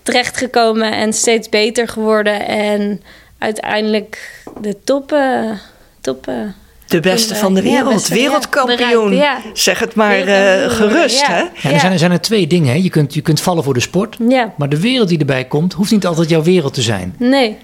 terechtgekomen 0.03 0.93
en 0.93 1.13
steeds 1.13 1.49
beter 1.49 1.89
geworden. 1.89 2.47
En 2.47 3.03
uiteindelijk 3.39 4.43
de 4.61 4.77
top... 4.85 5.13
eh, 5.13 5.51
top 6.01 6.29
eh, 6.29 6.35
De 6.87 7.01
beste 7.01 7.35
van 7.35 7.55
de 7.55 7.63
wereld. 7.63 7.93
beste, 7.93 8.15
ja, 8.15 8.21
Wereldkampioen. 8.21 9.09
bereikt, 9.09 9.45
ja. 9.45 9.51
Zeg 9.53 9.79
het 9.79 9.95
maar 9.95 10.19
eh, 10.19 10.25
Wereldkampioen, 10.25 10.91
gerust, 10.91 11.21
ja. 11.21 11.31
hè? 11.31 11.69
Ja, 11.69 11.75
er, 11.75 11.81
zijn, 11.81 11.93
er 11.93 11.99
zijn 11.99 12.13
er 12.13 12.21
twee 12.21 12.47
dingen. 12.47 12.69
Hè. 12.69 12.79
Je, 12.83 12.91
kunt, 12.91 13.15
je 13.15 13.21
kunt 13.21 13.41
vallen 13.41 13.65
voor 13.65 13.75
de 13.75 13.81
sport, 13.81 14.17
ja, 14.29 14.53
maar 14.57 14.69
de 14.69 14.81
wereld 14.81 15.09
die 15.09 15.19
erbij 15.19 15.45
komt 15.45 15.73
hoeft 15.73 15.91
niet 15.91 16.07
altijd 16.07 16.29
jouw 16.29 16.43
wereld 16.43 16.75
te 16.75 16.83
zijn. 16.83 17.15
nee. 17.19 17.57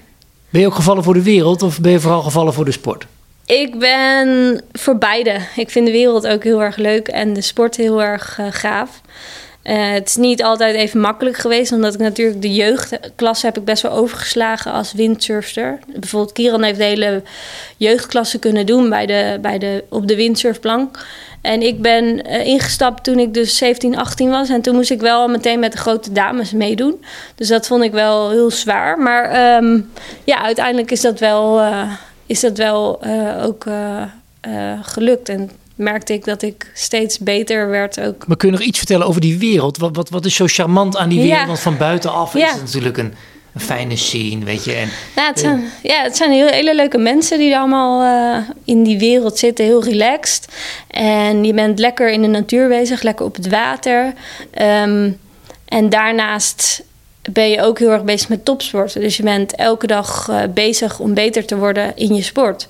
Ben 0.51 0.61
je 0.61 0.67
ook 0.67 0.75
gevallen 0.75 1.03
voor 1.03 1.15
de 1.15 1.23
wereld 1.23 1.63
of 1.63 1.81
ben 1.81 1.93
je 1.93 2.01
vooral 2.01 2.23
gevallen 2.23 2.53
voor 2.53 2.65
de 2.65 2.73
sport? 2.73 3.07
Ik 3.47 3.79
ben 3.79 4.61
voor 4.73 4.99
beide. 4.99 5.37
Ik 5.57 5.71
vind 5.71 5.87
de 5.87 5.93
wereld 5.93 6.27
ook 6.27 6.45
heel 6.45 6.63
erg 6.63 6.77
leuk 6.77 7.09
en 7.09 7.33
de 7.33 7.41
sport 7.41 7.77
heel 7.77 8.03
erg 8.03 8.39
eh, 8.39 8.47
gaaf. 8.51 9.01
Eh, 9.63 9.93
het 9.93 10.09
is 10.09 10.17
niet 10.17 10.43
altijd 10.43 10.75
even 10.75 11.01
makkelijk 11.01 11.37
geweest, 11.37 11.73
omdat 11.73 11.95
ik 11.95 12.01
natuurlijk 12.01 12.43
de 12.43 12.55
jeugdklasse 12.55 13.47
heb 13.47 13.59
ik 13.59 13.65
best 13.65 13.83
wel 13.83 13.93
overgeslagen 13.93 14.73
als 14.73 14.93
windsurfster. 14.93 15.79
Bijvoorbeeld 15.87 16.33
Kieran 16.33 16.63
heeft 16.63 16.79
de 16.79 16.85
hele 16.85 17.23
jeugdklasse 17.77 18.39
kunnen 18.39 18.67
doen 18.67 18.89
bij 18.89 19.07
de, 19.07 19.39
bij 19.41 19.59
de, 19.59 19.85
op 19.89 20.09
de 20.09 20.17
windsurfplank. 20.17 21.07
En 21.41 21.63
ik 21.63 21.83
ben 21.83 22.25
eh, 22.25 22.47
ingestapt 22.47 23.05
toen 23.05 23.19
ik 23.19 23.35
dus 23.35 23.57
17, 23.57 23.97
18 23.97 24.31
was. 24.31 24.49
En 24.49 24.61
toen 24.61 24.75
moest 24.75 24.91
ik 24.91 25.01
wel 25.01 25.29
meteen 25.29 25.61
met 25.61 25.73
de 25.73 25.79
grote 25.79 26.13
dames 26.13 26.53
meedoen. 26.53 27.05
Dus 27.35 27.49
dat 27.49 27.67
vond 27.67 27.83
ik 27.83 27.93
wel 27.93 28.31
heel 28.31 28.51
zwaar. 28.51 28.99
Maar 28.99 29.25
ehm, 29.25 29.81
ja, 30.25 30.43
uiteindelijk 30.43 30.91
is 30.91 31.01
dat 31.01 31.19
wel, 31.19 31.61
eh, 31.61 31.93
is 32.27 32.41
dat 32.41 32.57
wel 32.57 33.03
ook 33.43 33.67
gelukt. 34.83 35.29
En 35.29 35.51
merkte 35.77 36.13
ik 36.13 36.25
dat 36.25 36.43
ik 36.43 36.71
steeds 36.75 37.19
beter 37.19 37.69
werd 37.69 38.01
ook. 38.01 38.27
Maar 38.27 38.37
kun 38.37 38.49
je 38.51 38.55
nog 38.57 38.65
iets 38.67 38.79
vertellen 38.79 39.07
over 39.07 39.21
die 39.21 39.39
wereld? 39.39 39.79
Wat, 39.79 39.97
wat, 39.97 40.09
wat 40.11 40.25
is 40.25 40.35
zo 40.35 40.45
charmant 40.47 40.97
aan 40.97 41.09
die 41.09 41.19
Ja. 41.19 41.25
wereld? 41.25 41.47
Want 41.47 41.61
van 41.61 41.77
buitenaf 41.77 42.35
is 42.35 42.51
het 42.51 42.61
natuurlijk 42.61 42.97
een, 42.97 43.15
een 43.55 43.61
fijne 43.61 43.97
scene, 43.97 44.45
weet 44.45 44.65
je. 44.65 44.73
En 44.73 44.89
Nou, 45.17 45.29
het 45.29 45.39
zijn, 45.41 45.65
ja, 45.83 46.03
het 46.03 46.17
zijn 46.17 46.31
heel, 46.31 46.47
hele 46.47 46.75
leuke 46.75 46.99
mensen 46.99 47.39
die 47.39 47.57
allemaal 47.59 48.03
eh, 48.03 48.49
in 48.65 48.83
die 48.83 48.99
wereld 48.99 49.39
zitten. 49.39 49.65
Heel 49.65 49.85
relaxed. 49.85 50.49
En 50.89 51.45
je 51.45 51.55
bent 51.55 51.79
lekker 51.79 52.11
in 52.11 52.23
de 52.23 52.29
natuur 52.29 52.69
bezig, 52.69 53.03
lekker 53.03 53.25
op 53.27 53.35
het 53.37 53.49
water. 53.49 54.13
Ehm, 54.51 55.11
en 55.65 55.89
daarnaast 55.89 56.83
ben 57.31 57.51
je 57.51 57.63
ook 57.63 57.79
heel 57.79 57.91
erg 57.91 58.05
bezig 58.05 58.29
met 58.29 58.45
topsporten. 58.45 59.01
Dus 59.01 59.17
je 59.17 59.23
bent 59.23 59.55
elke 59.55 59.87
dag 59.87 60.29
eh, 60.29 60.43
bezig 60.55 60.99
om 60.99 61.15
beter 61.15 61.47
te 61.47 61.57
worden 61.57 61.97
in 61.97 62.15
je 62.15 62.23
sport. 62.23 62.69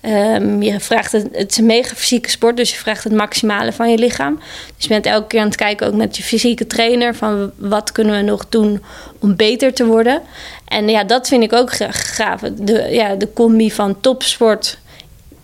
Ehm, 0.00 0.62
je 0.62 0.80
vraagt 0.80 1.12
het, 1.12 1.28
het 1.32 1.50
is 1.50 1.56
een 1.56 1.66
mega 1.66 1.94
fysieke 1.94 2.30
sport, 2.30 2.56
dus 2.56 2.70
je 2.70 2.76
vraagt 2.76 3.04
het 3.04 3.12
maximale 3.12 3.72
van 3.72 3.90
je 3.90 3.98
lichaam. 3.98 4.40
Dus 4.76 4.84
je 4.84 4.88
bent 4.88 5.06
elke 5.06 5.26
keer 5.26 5.40
aan 5.40 5.46
het 5.46 5.56
kijken, 5.56 5.86
ook 5.86 5.94
met 5.94 6.16
je 6.16 6.22
fysieke 6.22 6.66
trainer, 6.66 7.14
van 7.14 7.50
wat 7.56 7.92
kunnen 7.92 8.16
we 8.16 8.22
nog 8.22 8.48
doen 8.48 8.82
om 9.20 9.36
beter 9.36 9.74
te 9.74 9.86
worden. 9.86 10.22
En 10.64 10.88
ja, 10.88 11.04
dat 11.04 11.28
vind 11.28 11.42
ik 11.42 11.52
ook 11.52 11.72
gaaf. 11.90 12.40
De, 12.40 12.88
ja, 12.90 13.14
de 13.14 13.32
combi 13.32 13.70
van 13.70 14.00
topsport 14.00 14.78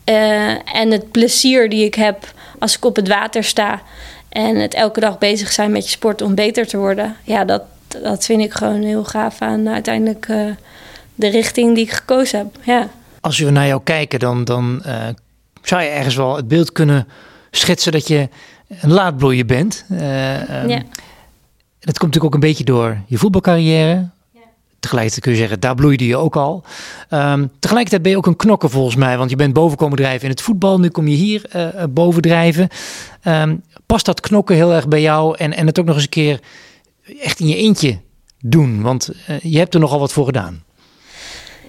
eh, 0.05 0.75
en 0.75 0.91
het 0.91 1.11
plezier 1.11 1.69
die 1.69 1.85
ik 1.85 1.95
heb 1.95 2.33
als 2.59 2.77
ik 2.77 2.85
op 2.85 2.97
het 2.97 3.09
water 3.09 3.45
sta. 3.45 3.83
En 4.29 4.57
het 4.57 4.75
elke 4.75 5.01
dag 5.01 5.19
bezig 5.19 5.53
zijn 5.53 5.71
met 5.71 5.85
je 5.85 5.91
sport 5.91 6.23
om 6.23 6.35
beter 6.35 6.67
te 6.67 6.77
worden. 6.77 7.17
Ja, 7.25 7.45
dat, 7.45 7.63
dat 7.89 8.25
vind 8.25 8.43
ik 8.43 8.53
gewoon 8.53 8.83
heel 8.83 9.05
gaaf 9.05 9.41
aan 9.41 9.69
uiteindelijk 9.69 10.27
eh, 10.29 10.47
de 11.15 11.29
richting 11.29 11.75
die 11.75 11.85
ik 11.85 11.93
gekozen 11.93 12.39
heb. 12.39 12.47
Ja. 12.63 12.89
als 13.21 13.39
we 13.39 13.51
naar 13.51 13.67
jou 13.67 13.81
kijken, 13.85 14.19
dan, 14.19 14.45
dan 14.45 14.83
eh, 14.85 15.07
zou 15.63 15.83
je 15.83 15.89
ergens 15.89 16.15
wel 16.15 16.37
het 16.37 16.49
beeld 16.49 16.73
kunnen 16.73 17.09
schetsen 17.51 17.93
dat 17.93 18.09
je 18.09 18.29
een 18.81 18.93
laadbloeier 18.93 19.47
bent. 19.47 19.85
Eh, 19.89 20.41
ehm, 20.41 20.69
Ja. 20.69 20.83
Dat 21.81 21.99
komt 21.99 22.15
natuurlijk 22.15 22.25
ook 22.25 22.43
een 22.43 22.49
beetje 22.49 22.65
door 22.65 22.99
je 23.07 23.19
voetbalcarrière. 23.19 24.09
Tegelijkertijd 24.81 25.25
kun 25.25 25.33
je 25.33 25.39
zeggen, 25.39 25.61
daar 25.61 25.75
bloeide 25.75 26.07
je 26.07 26.17
ook 26.17 26.37
al. 26.37 26.65
Ehm, 27.09 27.47
tegelijkertijd 27.59 28.03
ben 28.03 28.11
je 28.11 28.17
ook 28.17 28.27
een 28.27 28.37
knokker 28.37 28.71
volgens 28.71 28.97
mij. 28.97 29.19
Want 29.19 29.31
je 29.31 29.37
bent 29.37 29.53
boven 29.53 29.77
komen 29.77 29.97
drijven 29.97 30.23
in 30.23 30.31
het 30.31 30.43
voetbal. 30.43 30.81
Nu 30.81 30.89
kom 30.89 31.09
je 31.09 31.17
hier 31.17 31.43
boven 31.91 32.23
drijven. 32.23 32.69
Ehm, 33.23 33.57
past 33.87 34.05
dat 34.05 34.21
knokken 34.21 34.57
heel 34.57 34.73
erg 34.73 34.89
bij 34.89 35.01
jou? 35.01 35.37
En, 35.37 35.57
en 35.57 35.67
het 35.67 35.79
ook 35.79 35.87
nog 35.87 35.95
eens 35.95 36.05
een 36.05 36.11
keer 36.11 36.41
echt 37.21 37.41
in 37.41 37.47
je 37.47 37.57
eentje 37.57 37.99
doen? 38.41 38.83
Want 38.83 39.11
eh, 39.27 39.39
je 39.41 39.59
hebt 39.59 39.75
er 39.75 39.81
nogal 39.81 39.99
wat 39.99 40.13
voor 40.13 40.25
gedaan. 40.25 40.63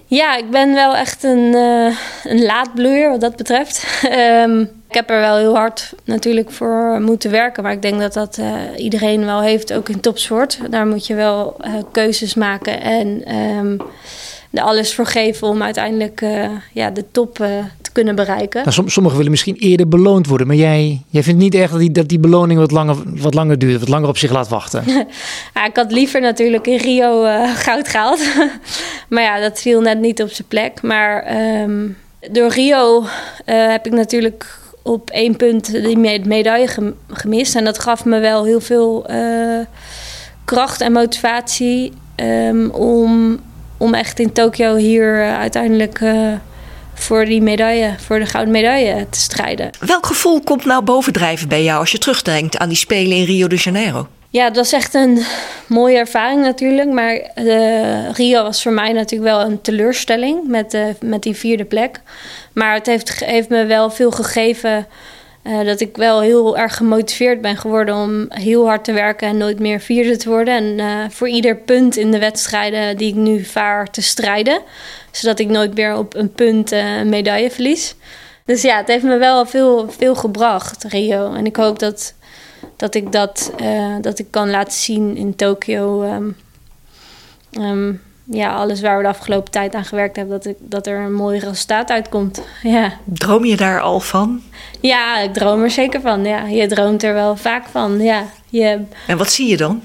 Ja, 0.06 0.38
ik 0.38 0.50
ben 0.50 0.74
wel 0.74 0.96
echt 0.96 1.24
een, 1.24 1.56
eh 1.56 1.98
een 2.24 2.42
laadbloeier 2.42 3.10
wat 3.10 3.22
dat 3.22 3.36
betreft. 3.36 3.86
Ehm, 4.10 4.60
ik 4.62 4.96
heb 4.96 5.10
er 5.10 5.20
wel 5.20 5.38
heel 5.38 5.56
hard 5.56 5.94
natuurlijk 6.04 6.52
voor 6.52 7.02
moeten 7.02 7.32
werken. 7.32 7.64
Maar 7.64 7.72
ik 7.72 7.82
denk 7.82 8.00
dat 8.00 8.14
dat 8.14 8.38
eh, 8.38 8.54
iedereen 8.78 9.26
wel 9.26 9.42
heeft, 9.42 9.74
ook 9.74 9.90
in 9.90 10.00
topsport. 10.00 10.60
Daar 10.70 10.88
moet 10.88 11.08
je 11.08 11.16
wel 11.16 11.58
keuzes 11.92 12.34
maken 12.34 12.82
en 12.82 13.26
ehm, 13.26 13.78
alles 14.64 14.94
voor 14.94 15.06
geven 15.06 15.48
om 15.48 15.64
uiteindelijk 15.64 16.26
ja, 16.74 16.90
de 16.90 17.12
top 17.12 17.46
te 17.90 17.96
kunnen 17.96 18.16
bereiken. 18.16 18.62
Nou, 18.62 18.72
som- 18.74 18.90
sommigen 18.90 19.18
willen 19.18 19.32
misschien 19.32 19.56
eerder 19.56 19.88
beloond 19.88 20.28
worden. 20.28 20.48
Maar 20.48 20.56
jij, 20.56 21.02
jij 21.10 21.24
vindt 21.24 21.40
niet 21.42 21.56
echt 21.56 21.72
dat 21.72 21.80
die, 21.80 21.92
dat 21.92 22.08
die 22.10 22.20
beloning 22.20 22.60
wat 22.60 22.72
langer, 22.72 22.96
wat 23.06 23.34
langer 23.34 23.60
duurt. 23.60 23.80
Wat 23.80 23.90
langer 23.90 24.08
op 24.10 24.18
zich 24.18 24.32
laat 24.32 24.48
wachten. 24.50 24.84
Ja, 25.54 25.66
ik 25.66 25.76
had 25.76 25.92
liever 25.92 26.22
natuurlijk 26.22 26.68
in 26.68 26.78
Rio 26.78 27.24
eh, 27.24 27.56
goud 27.56 27.88
gehaald. 27.88 28.20
maar 29.10 29.24
ja, 29.24 29.40
dat 29.40 29.60
viel 29.62 29.82
net 29.82 30.00
niet 30.00 30.22
op 30.22 30.30
zijn 30.30 30.48
plek. 30.48 30.82
Maar 30.82 31.24
ehm, 31.24 31.88
door 32.32 32.50
Rio 32.52 33.06
eh, 33.46 33.68
heb 33.68 33.86
ik 33.86 33.92
natuurlijk 33.92 34.58
op 34.84 35.10
één 35.10 35.36
punt 35.36 35.72
die 35.84 35.98
me- 35.98 36.22
medaille 36.26 36.68
gem- 36.68 36.96
gemist. 37.12 37.56
En 37.56 37.64
dat 37.64 37.80
gaf 37.80 38.06
me 38.06 38.20
wel 38.20 38.46
heel 38.46 38.62
veel 38.62 39.06
eh, 39.08 39.60
kracht 40.46 40.82
en 40.82 40.92
motivatie 40.92 41.92
ehm, 42.16 42.70
om, 42.70 43.40
om 43.78 43.94
echt 43.94 44.20
in 44.20 44.32
Tokio 44.32 44.76
hier 44.76 45.36
uiteindelijk 45.38 46.02
voor 47.00 47.26
die 47.26 47.42
medaille, 47.42 47.96
voor 47.98 48.20
de 48.20 48.26
gouden 48.26 48.54
medaille 48.54 49.08
te 49.10 49.20
strijden. 49.20 49.70
Welk 49.80 50.06
gevoel 50.06 50.42
komt 50.42 50.66
nou 50.66 50.84
bovendrijven 50.84 51.48
bij 51.48 51.64
jou 51.64 51.80
als 51.80 51.92
je 51.92 51.98
terugdenkt 51.98 52.58
aan 52.58 52.68
die 52.68 52.78
Spelen 52.78 53.18
in 53.18 53.24
Rio 53.24 53.48
de 53.48 53.56
Janeiro? 53.56 54.08
Ja, 54.32 54.44
het 54.44 54.56
was 54.56 54.72
echt 54.72 54.94
een 54.94 55.24
mooie 55.68 55.98
ervaring 55.98 56.42
natuurlijk. 56.42 56.90
Maar 56.90 57.32
uh, 57.36 58.12
Rio 58.12 58.44
was 58.44 58.62
voor 58.62 58.72
mij 58.72 58.92
natuurlijk 58.92 59.32
wel 59.32 59.42
een 59.42 59.62
teleurstelling 59.62 60.48
met, 60.48 60.74
uh, 60.74 60.86
met 61.02 61.24
die 61.24 61.36
vierde 61.36 61.66
plek. 61.66 62.02
Maar 62.54 62.74
het 62.74 62.86
heeft, 62.86 63.26
heeft 63.26 63.50
me 63.50 63.66
wel 63.66 63.90
veel 63.90 64.12
gegeven 64.12 64.88
uh, 65.50 65.66
dat 65.66 65.80
ik 65.80 65.98
wel 65.98 66.22
heel 66.22 66.58
erg 66.58 66.76
gemotiveerd 66.76 67.42
ben 67.42 67.58
geworden 67.58 67.96
om 67.96 68.26
heel 68.30 68.66
hard 68.66 68.84
te 68.84 68.92
werken 68.92 69.28
en 69.28 69.38
nooit 69.38 69.60
meer 69.60 69.80
vierde 69.80 70.18
te 70.18 70.30
worden. 70.30 70.54
En 70.54 70.78
uh, 70.78 71.10
voor 71.10 71.30
ieder 71.30 71.56
punt 71.56 71.96
in 71.96 72.12
de 72.12 72.20
wedstrijden 72.20 72.98
die 72.98 73.10
ik 73.10 73.16
nu 73.16 73.44
vaar 73.44 73.92
te 73.92 74.02
strijden. 74.02 74.62
Zodat 75.12 75.40
ik 75.40 75.48
nooit 75.48 75.76
meer 75.76 75.98
op 75.98 76.16
een 76.16 76.32
punt 76.32 76.72
een 76.72 77.10
medaille 77.10 77.52
verlies. 77.52 77.96
Dus 78.46 78.62
ja, 78.62 78.78
het 78.78 78.88
heeft 78.88 79.04
me 79.04 79.18
wel 79.18 79.46
veel, 79.46 79.92
veel 79.98 80.16
gebracht, 80.16 80.84
Rio. 80.84 81.34
En 81.34 81.46
ik 81.46 81.56
hoop 81.56 81.80
dat, 81.80 82.14
dat 82.76 82.96
ik 82.96 83.12
dat, 83.12 83.52
dat 84.02 84.20
ik 84.20 84.28
kan 84.30 84.50
laten 84.50 84.74
zien 84.74 85.18
in 85.18 85.36
Tokio. 85.36 86.04
Um, 86.04 86.36
um, 87.52 88.02
ja, 88.32 88.54
alles 88.54 88.82
waar 88.82 88.98
we 88.98 89.04
de 89.04 89.10
afgelopen 89.10 89.52
tijd 89.52 89.76
aan 89.76 89.86
gewerkt 89.86 90.16
hebben, 90.16 90.36
dat, 90.36 90.46
ik, 90.46 90.58
dat 90.60 90.88
er 90.88 91.00
een 91.00 91.14
mooi 91.14 91.40
resultaat 91.40 91.90
uitkomt. 91.90 92.42
Ja. 92.64 92.94
Droom 93.04 93.46
je 93.46 93.56
daar 93.56 93.82
al 93.82 94.00
van? 94.00 94.42
Ja, 94.80 95.20
ik 95.20 95.34
droom 95.34 95.64
er 95.64 95.72
zeker 95.72 96.02
van. 96.02 96.24
Ja. 96.24 96.46
Je 96.46 96.68
droomt 96.68 97.04
er 97.04 97.14
wel 97.14 97.36
vaak 97.36 97.68
van. 97.68 98.02
Ja. 98.02 98.24
Je, 98.50 98.82
en 99.08 99.18
wat 99.18 99.32
zie 99.32 99.48
je 99.48 99.58
dan? 99.58 99.82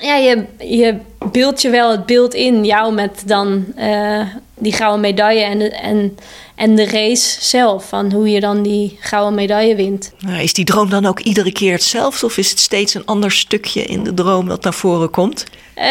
Ja, 0.00 0.14
je, 0.14 0.44
je 0.58 0.98
beeldt 1.34 1.62
je 1.62 1.70
wel 1.70 1.90
het 1.90 2.06
beeld 2.06 2.34
in 2.34 2.64
jou 2.64 2.92
met 2.92 3.22
dan 3.26 3.64
uh, 3.78 4.20
die 4.54 4.72
gouden 4.72 5.00
medaille 5.00 5.42
en 5.42 5.58
de, 5.58 5.70
en, 5.70 6.18
en 6.54 6.74
de 6.74 6.84
race 6.84 7.36
zelf. 7.40 7.88
Van 7.88 8.12
hoe 8.12 8.30
je 8.30 8.40
dan 8.40 8.62
die 8.62 8.98
gouden 9.00 9.34
medaille 9.34 9.74
wint. 9.74 10.12
Nou, 10.18 10.42
is 10.42 10.52
die 10.52 10.64
droom 10.64 10.90
dan 10.90 11.06
ook 11.06 11.20
iedere 11.20 11.52
keer 11.52 11.72
hetzelfde? 11.72 12.26
Of 12.26 12.38
is 12.38 12.50
het 12.50 12.58
steeds 12.58 12.94
een 12.94 13.06
ander 13.06 13.30
stukje 13.30 13.82
in 13.82 14.04
de 14.04 14.14
droom 14.14 14.48
dat 14.48 14.62
naar 14.62 14.74
voren 14.74 15.10
komt? 15.10 15.44
Uh, 15.76 15.84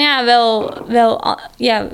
ja, 0.00 0.24
wel. 0.24 0.74
wel 0.88 1.38
ja, 1.56 1.88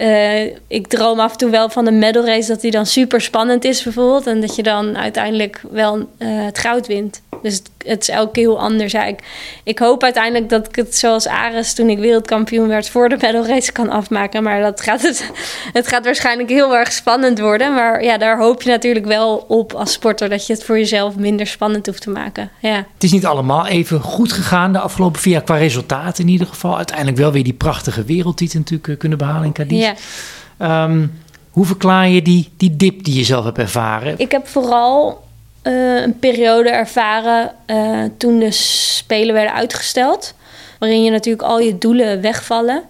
uh, 0.00 0.42
ik 0.66 0.86
droom 0.86 1.20
af 1.20 1.32
en 1.32 1.38
toe 1.38 1.50
wel 1.50 1.68
van 1.68 1.86
een 1.86 1.98
medal 1.98 2.24
race 2.24 2.48
dat 2.48 2.60
die 2.60 2.70
dan 2.70 2.86
super 2.86 3.20
spannend 3.20 3.64
is 3.64 3.82
bijvoorbeeld. 3.82 4.26
En 4.26 4.40
dat 4.40 4.56
je 4.56 4.62
dan 4.62 4.96
uiteindelijk 4.96 5.62
wel 5.70 5.96
uh, 5.96 6.04
het 6.18 6.58
goud 6.58 6.86
wint. 6.86 7.20
Dus 7.42 7.54
het, 7.54 7.70
het, 7.84 8.02
is 8.02 8.08
elke 8.08 8.32
keer 8.32 8.42
heel 8.42 8.60
anders. 8.60 8.92
Ja, 8.92 9.04
ik, 9.04 9.20
ik, 9.64 9.78
hoop 9.78 10.02
uiteindelijk 10.02 10.48
dat 10.48 10.66
ik 10.68 10.76
het 10.76 10.96
zoals 10.96 11.28
Ares 11.28 11.74
toen 11.74 11.88
ik 11.88 11.98
wereldkampioen 11.98 12.68
werd 12.68 12.88
voor 12.88 13.08
de 13.08 13.16
medal 13.20 13.46
race 13.46 13.72
kan 13.72 13.90
afmaken. 13.90 14.42
Maar 14.42 14.60
dat 14.60 14.80
gaat 14.80 15.02
het, 15.02 15.30
het 15.72 15.88
gaat 15.88 16.04
waarschijnlijk 16.04 16.48
heel 16.48 16.76
erg 16.76 16.92
spannend 16.92 17.38
worden. 17.38 17.74
Maar 17.74 18.02
ja, 18.04 18.18
daar 18.18 18.38
hoop 18.38 18.62
je 18.62 18.70
natuurlijk 18.70 19.06
wel 19.06 19.44
op 19.48 19.72
als 19.72 19.92
sporter 19.92 20.28
dat 20.28 20.46
je 20.46 20.52
het 20.52 20.64
voor 20.64 20.78
jezelf 20.78 21.16
minder 21.16 21.46
spannend 21.46 21.86
hoeft 21.86 22.02
te 22.02 22.10
maken. 22.10 22.50
Ja. 22.58 22.76
Het 22.94 23.04
is 23.04 23.12
niet 23.12 23.26
allemaal 23.26 23.66
even 23.66 24.00
goed 24.00 24.32
gegaan 24.32 24.72
de 24.72 24.78
afgelopen 24.78 25.20
vier 25.20 25.32
jaar 25.32 25.42
qua 25.42 25.56
resultaten 25.56 26.24
in 26.24 26.30
ieder 26.30 26.46
geval. 26.46 26.76
Uiteindelijk 26.76 27.16
wel 27.16 27.32
weer 27.32 27.44
die 27.44 27.52
prachtige 27.52 28.04
wereldtitel 28.04 28.58
natuurlijk 28.58 28.98
kunnen 28.98 29.18
behalen 29.18 29.44
in 29.44 29.52
Cadiz. 29.52 29.80
Ja. 29.80 29.89
Um, 30.62 31.12
hoe 31.50 31.66
verklaar 31.66 32.08
je 32.08 32.22
die, 32.22 32.48
die 32.56 32.76
dip 32.76 33.04
die 33.04 33.14
je 33.14 33.24
zelf 33.24 33.44
hebt 33.44 33.58
ervaren? 33.58 34.14
Ik 34.18 34.30
heb 34.30 34.46
vooral 34.48 35.24
uh, 35.62 36.02
een 36.02 36.18
periode 36.18 36.70
ervaren 36.70 37.52
uh, 37.66 38.02
toen 38.16 38.38
de 38.38 38.50
Spelen 38.50 39.34
werden 39.34 39.54
uitgesteld. 39.54 40.34
Waarin 40.78 41.04
je 41.04 41.10
natuurlijk 41.10 41.48
al 41.48 41.60
je 41.60 41.78
doelen 41.78 42.20
wegvallen. 42.20 42.82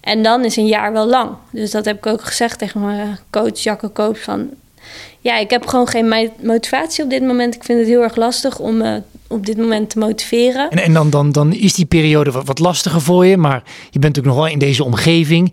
En 0.00 0.22
dan 0.22 0.44
is 0.44 0.56
een 0.56 0.66
jaar 0.66 0.92
wel 0.92 1.06
lang. 1.06 1.30
Dus 1.50 1.70
dat 1.70 1.84
heb 1.84 1.96
ik 1.96 2.06
ook 2.06 2.24
gezegd 2.24 2.58
tegen 2.58 2.84
mijn 2.84 3.18
coach 3.30 3.58
Jacco 3.58 3.88
Koops. 3.88 4.20
Van, 4.20 4.48
ja, 5.20 5.38
ik 5.38 5.50
heb 5.50 5.66
gewoon 5.66 5.88
geen 5.88 6.30
motivatie 6.42 7.04
op 7.04 7.10
dit 7.10 7.22
moment. 7.22 7.54
Ik 7.54 7.64
vind 7.64 7.78
het 7.78 7.88
heel 7.88 8.02
erg 8.02 8.16
lastig 8.16 8.58
om 8.58 8.76
me 8.76 9.02
op 9.28 9.46
dit 9.46 9.56
moment 9.56 9.90
te 9.90 9.98
motiveren. 9.98 10.70
En, 10.70 10.78
en 10.78 10.92
dan, 10.92 11.10
dan, 11.10 11.32
dan 11.32 11.52
is 11.52 11.74
die 11.74 11.86
periode 11.86 12.30
wat, 12.30 12.46
wat 12.46 12.58
lastiger 12.58 13.00
voor 13.00 13.26
je. 13.26 13.36
Maar 13.36 13.62
je 13.90 13.98
bent 13.98 14.14
natuurlijk 14.14 14.34
nog 14.34 14.44
wel 14.44 14.52
in 14.52 14.58
deze 14.58 14.84
omgeving. 14.84 15.52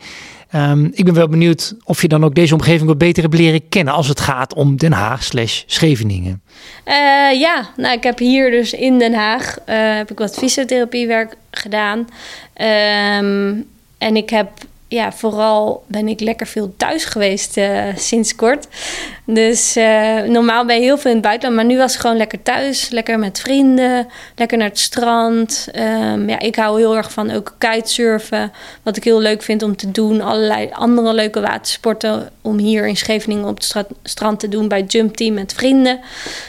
Um, 0.55 0.91
ik 0.93 1.05
ben 1.05 1.13
wel 1.13 1.27
benieuwd 1.27 1.75
of 1.83 2.01
je 2.01 2.07
dan 2.07 2.23
ook 2.23 2.35
deze 2.35 2.53
omgeving 2.53 2.87
wat 2.87 2.97
beter 2.97 3.23
hebt 3.23 3.35
leren 3.35 3.69
kennen 3.69 3.93
als 3.93 4.07
het 4.07 4.19
gaat 4.19 4.53
om 4.53 4.77
Den 4.77 4.91
Haag 4.91 5.23
slash 5.23 5.63
Scheveningen. 5.65 6.41
Uh, 6.85 6.93
ja, 7.39 7.69
nou 7.77 7.97
ik 7.97 8.03
heb 8.03 8.19
hier 8.19 8.51
dus 8.51 8.73
in 8.73 8.99
Den 8.99 9.13
Haag 9.13 9.57
uh, 9.57 9.95
heb 9.95 10.11
ik 10.11 10.17
wat 10.17 10.37
fysiotherapiewerk 10.37 11.35
gedaan. 11.51 11.99
Um, 11.99 13.65
en 13.97 14.15
ik 14.15 14.29
heb 14.29 14.49
ja, 14.93 15.11
vooral 15.11 15.83
ben 15.87 16.07
ik 16.07 16.19
lekker 16.19 16.47
veel 16.47 16.73
thuis 16.77 17.05
geweest 17.05 17.57
uh, 17.57 17.83
sinds 17.95 18.35
kort. 18.35 18.67
Dus 19.25 19.77
uh, 19.77 20.21
normaal 20.21 20.65
ben 20.65 20.75
je 20.75 20.81
heel 20.81 20.97
veel 20.97 21.09
in 21.09 21.17
het 21.17 21.25
buitenland, 21.25 21.55
maar 21.61 21.71
nu 21.71 21.77
was 21.77 21.93
ik 21.93 21.99
gewoon 21.99 22.17
lekker 22.17 22.43
thuis. 22.43 22.89
Lekker 22.89 23.19
met 23.19 23.39
vrienden, 23.39 24.07
lekker 24.35 24.57
naar 24.57 24.67
het 24.67 24.79
strand. 24.79 25.67
Um, 25.75 26.29
ja, 26.29 26.39
ik 26.39 26.55
hou 26.55 26.79
heel 26.79 26.95
erg 26.95 27.11
van 27.11 27.31
ook 27.31 27.55
kitesurfen, 27.57 28.51
wat 28.83 28.97
ik 28.97 29.03
heel 29.03 29.19
leuk 29.19 29.41
vind 29.41 29.63
om 29.63 29.75
te 29.75 29.91
doen. 29.91 30.21
Allerlei 30.21 30.69
andere 30.71 31.13
leuke 31.13 31.41
watersporten 31.41 32.31
om 32.41 32.57
hier 32.57 32.87
in 32.87 32.97
Scheveningen 32.97 33.47
op 33.47 33.57
het 33.57 33.85
strand 34.03 34.39
te 34.39 34.49
doen 34.49 34.67
bij 34.67 34.83
Jump 34.83 35.15
Team 35.15 35.33
met 35.33 35.53
vrienden. 35.53 35.99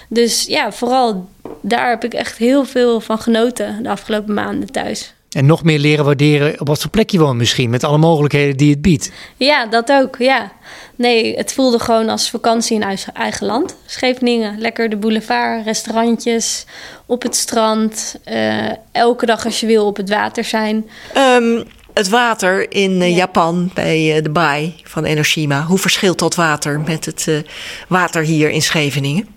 Dus 0.08 0.44
ja, 0.46 0.72
vooral 0.72 1.28
daar 1.60 1.88
heb 1.88 2.04
ik 2.04 2.14
echt 2.14 2.38
heel 2.38 2.64
veel 2.64 3.00
van 3.00 3.18
genoten 3.18 3.82
de 3.82 3.88
afgelopen 3.88 4.34
maanden 4.34 4.72
thuis. 4.72 5.13
En 5.34 5.46
nog 5.46 5.62
meer 5.62 5.78
leren 5.78 6.04
waarderen 6.04 6.60
op 6.60 6.66
wat 6.66 6.80
voor 6.80 6.90
plek 6.90 7.10
je 7.10 7.18
woont 7.18 7.38
misschien. 7.38 7.70
Met 7.70 7.84
alle 7.84 7.98
mogelijkheden 7.98 8.56
die 8.56 8.70
het 8.70 8.82
biedt. 8.82 9.10
Ja, 9.36 9.66
dat 9.66 9.92
ook. 9.92 10.16
Ja. 10.18 10.52
Nee, 10.96 11.36
het 11.36 11.52
voelde 11.52 11.78
gewoon 11.78 12.08
als 12.08 12.30
vakantie 12.30 12.80
in 12.80 12.98
eigen 13.14 13.46
land. 13.46 13.76
Scheveningen, 13.86 14.58
lekker 14.58 14.88
de 14.88 14.96
boulevard, 14.96 15.64
restaurantjes, 15.64 16.64
op 17.06 17.22
het 17.22 17.36
strand. 17.36 18.16
Uh, 18.28 18.70
elke 18.92 19.26
dag 19.26 19.44
als 19.44 19.60
je 19.60 19.66
wil 19.66 19.86
op 19.86 19.96
het 19.96 20.08
water 20.08 20.44
zijn. 20.44 20.88
Um, 21.16 21.64
het 21.94 22.08
water 22.08 22.72
in 22.72 22.90
uh, 22.90 23.08
ja. 23.08 23.16
Japan 23.16 23.70
bij 23.74 24.16
uh, 24.16 24.22
de 24.22 24.30
baai 24.30 24.74
van 24.82 25.04
Enoshima. 25.04 25.62
Hoe 25.62 25.78
verschilt 25.78 26.18
dat 26.18 26.34
water 26.34 26.80
met 26.80 27.04
het 27.04 27.44
water 27.88 28.22
hier 28.22 28.50
in 28.50 28.62
Scheveningen? 28.62 29.28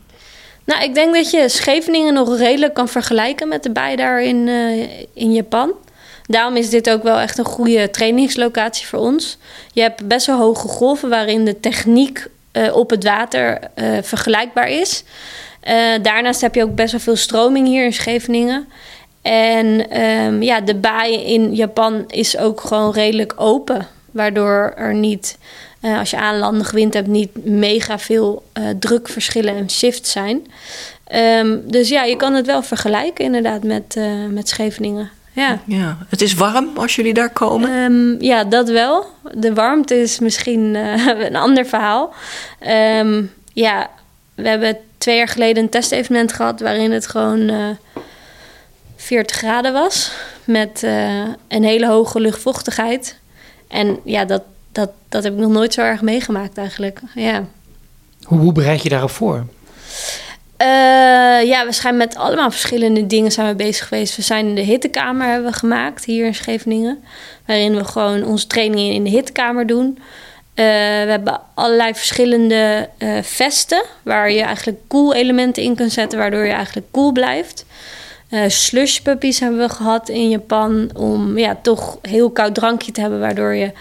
Nou, 0.66 0.84
ik 0.84 0.94
denk 0.94 1.14
dat 1.14 1.32
je 1.32 1.50
Scheveningen 1.50 2.14
nog 2.14 2.38
redelijk 2.38 2.74
kan 2.74 2.88
vergelijken 2.88 3.48
met 3.48 3.64
de 3.64 3.72
baai 3.72 3.96
daar 3.96 4.24
in, 4.24 4.48
in 5.14 5.34
Japan. 5.34 5.74
Daarom 6.30 6.56
is 6.56 6.70
dit 6.70 6.90
ook 6.90 7.04
wel 7.04 7.20
echt 7.20 7.38
een 7.38 7.46
goede 7.46 7.90
trainingslocatie 7.90 8.88
voor 8.88 9.00
ons. 9.00 9.38
Je 9.74 9.82
hebt 9.82 10.08
best 10.08 10.26
wel 10.26 10.38
hoge 10.38 10.68
golven 10.68 11.10
waarin 11.10 11.46
de 11.46 11.60
techniek 11.60 12.28
uh, 12.54 12.76
op 12.76 12.90
het 12.90 13.04
water 13.04 13.60
uh, 13.76 13.98
vergelijkbaar 14.02 14.70
is. 14.70 15.04
Uh, 15.68 15.74
daarnaast 16.02 16.42
heb 16.42 16.56
je 16.56 16.64
ook 16.64 16.76
best 16.76 16.92
wel 16.92 17.02
veel 17.02 17.16
stroming 17.16 17.68
hier 17.68 17.86
in 17.86 17.94
Scheveningen. 17.94 18.68
En 19.22 20.02
um, 20.02 20.42
ja, 20.42 20.62
de 20.62 20.76
baai 20.76 21.24
in 21.24 21.56
Japan 21.56 22.04
is 22.08 22.38
ook 22.38 22.62
gewoon 22.62 22.92
redelijk 22.92 23.34
open. 23.36 23.88
Waardoor 24.12 24.74
er 24.76 24.94
niet, 24.94 25.38
als 25.82 26.10
je 26.10 26.18
aanlandig 26.18 26.72
wind 26.72 26.94
hebt, 26.94 27.08
niet 27.08 27.46
mega 27.46 28.00
veel 28.00 28.44
drukverschillen 28.80 29.56
en 29.56 29.70
shifts 29.70 30.12
zijn. 30.12 30.48
Um, 31.16 31.64
dus 31.66 31.90
ja, 31.90 32.04
je 32.04 32.16
kan 32.16 32.34
het 32.34 32.46
wel 32.46 32.64
vergelijken 32.64 33.26
inderdaad 33.26 33.64
met, 33.64 34.00
met 34.30 34.50
Scheveningen. 34.50 35.12
Ja. 35.38 35.60
ja. 35.66 35.98
Het 36.10 36.22
is 36.22 36.34
warm 36.34 36.70
als 36.76 36.96
jullie 36.96 37.14
daar 37.14 37.30
komen? 37.30 37.70
Um, 37.70 38.22
ja, 38.22 38.44
dat 38.44 38.70
wel. 38.70 39.06
De 39.34 39.54
warmte 39.54 40.02
is 40.02 40.20
misschien 40.20 40.74
uh, 40.76 41.08
een 41.28 41.36
ander 41.36 41.66
verhaal. 41.66 42.14
Um, 43.00 43.32
ja, 43.54 43.90
we 44.36 44.48
hebben 44.48 44.78
twee 44.98 45.18
jaar 45.18 45.28
geleden 45.28 45.64
een 45.64 45.70
testevenement 45.70 46.34
gehad 46.34 46.60
waarin 46.60 46.92
het 46.92 47.08
gewoon 47.08 47.40
uh, 47.40 47.70
eh, 47.70 47.76
40 48.96 49.38
graden 49.38 49.74
was. 49.74 50.12
Met 50.44 50.82
uh, 50.84 51.24
een 51.48 51.64
hele 51.64 51.88
hoge 51.88 52.20
luchtvochtigheid. 52.20 53.20
En 53.68 54.00
ja, 54.04 54.26
dat, 54.26 54.42
dat, 54.72 54.90
dat 55.10 55.24
heb 55.24 55.34
ik 55.34 55.40
nog 55.40 55.52
nooit 55.52 55.74
zo 55.74 55.82
erg 55.82 56.02
meegemaakt 56.02 56.58
eigenlijk. 56.58 57.00
Ja. 57.16 57.46
Hoe, 58.24 58.40
hoe 58.40 58.52
bereid 58.52 58.84
je 58.84 58.90
daarop 58.90 59.12
voor? 59.12 59.46
Uh, 60.62 60.68
ja, 61.44 61.66
we 61.66 61.72
zijn 61.72 61.98
met 61.98 62.16
allemaal 62.16 62.52
verschillende 62.52 63.08
dingen 63.08 63.32
zijn 63.32 63.48
we 63.48 63.56
bezig 63.56 63.88
geweest. 63.88 64.16
We 64.16 64.22
zijn 64.22 64.48
in 64.48 64.56
de 64.56 64.62
hittekamer 64.62 65.28
hebben 65.28 65.52
we 65.52 65.58
gemaakt 65.58 66.06
hier 66.06 66.26
in 66.26 66.36
Scheveningen. 66.36 67.04
Waarin 67.46 67.76
we 67.76 67.84
gewoon 67.84 68.24
onze 68.24 68.48
trainingen 68.48 68.94
in 68.94 69.04
de 69.04 69.10
hittekamer 69.10 69.68
doen. 69.68 69.98
Uh, 69.98 70.04
we 70.56 71.10
hebben 71.10 71.42
allerlei 71.54 71.94
verschillende 71.94 72.90
uh, 72.98 73.18
vesten. 73.22 73.84
Waar 74.04 74.32
je 74.32 74.42
eigenlijk 74.42 74.80
cool 74.88 75.14
elementen 75.14 75.64
in 75.64 75.76
kunt 75.76 75.92
zetten. 75.92 76.20
Waardoor 76.20 76.46
je 76.46 76.52
eigenlijk 76.52 76.88
cool 76.92 77.12
blijft. 77.12 77.66
slush 78.48 79.00
puppies 79.00 79.40
hebben 79.40 79.60
we 79.60 79.70
gehad 79.70 80.10
in 80.10 80.30
Japan. 80.30 80.90
Om 80.96 81.38
ja, 81.38 81.58
toch 81.62 81.98
heel 82.02 82.30
koud 82.30 82.56
drankje 82.56 82.92
te 82.92 83.02
hebben. 83.02 83.20
Waardoor 83.20 83.54
je 83.54 83.72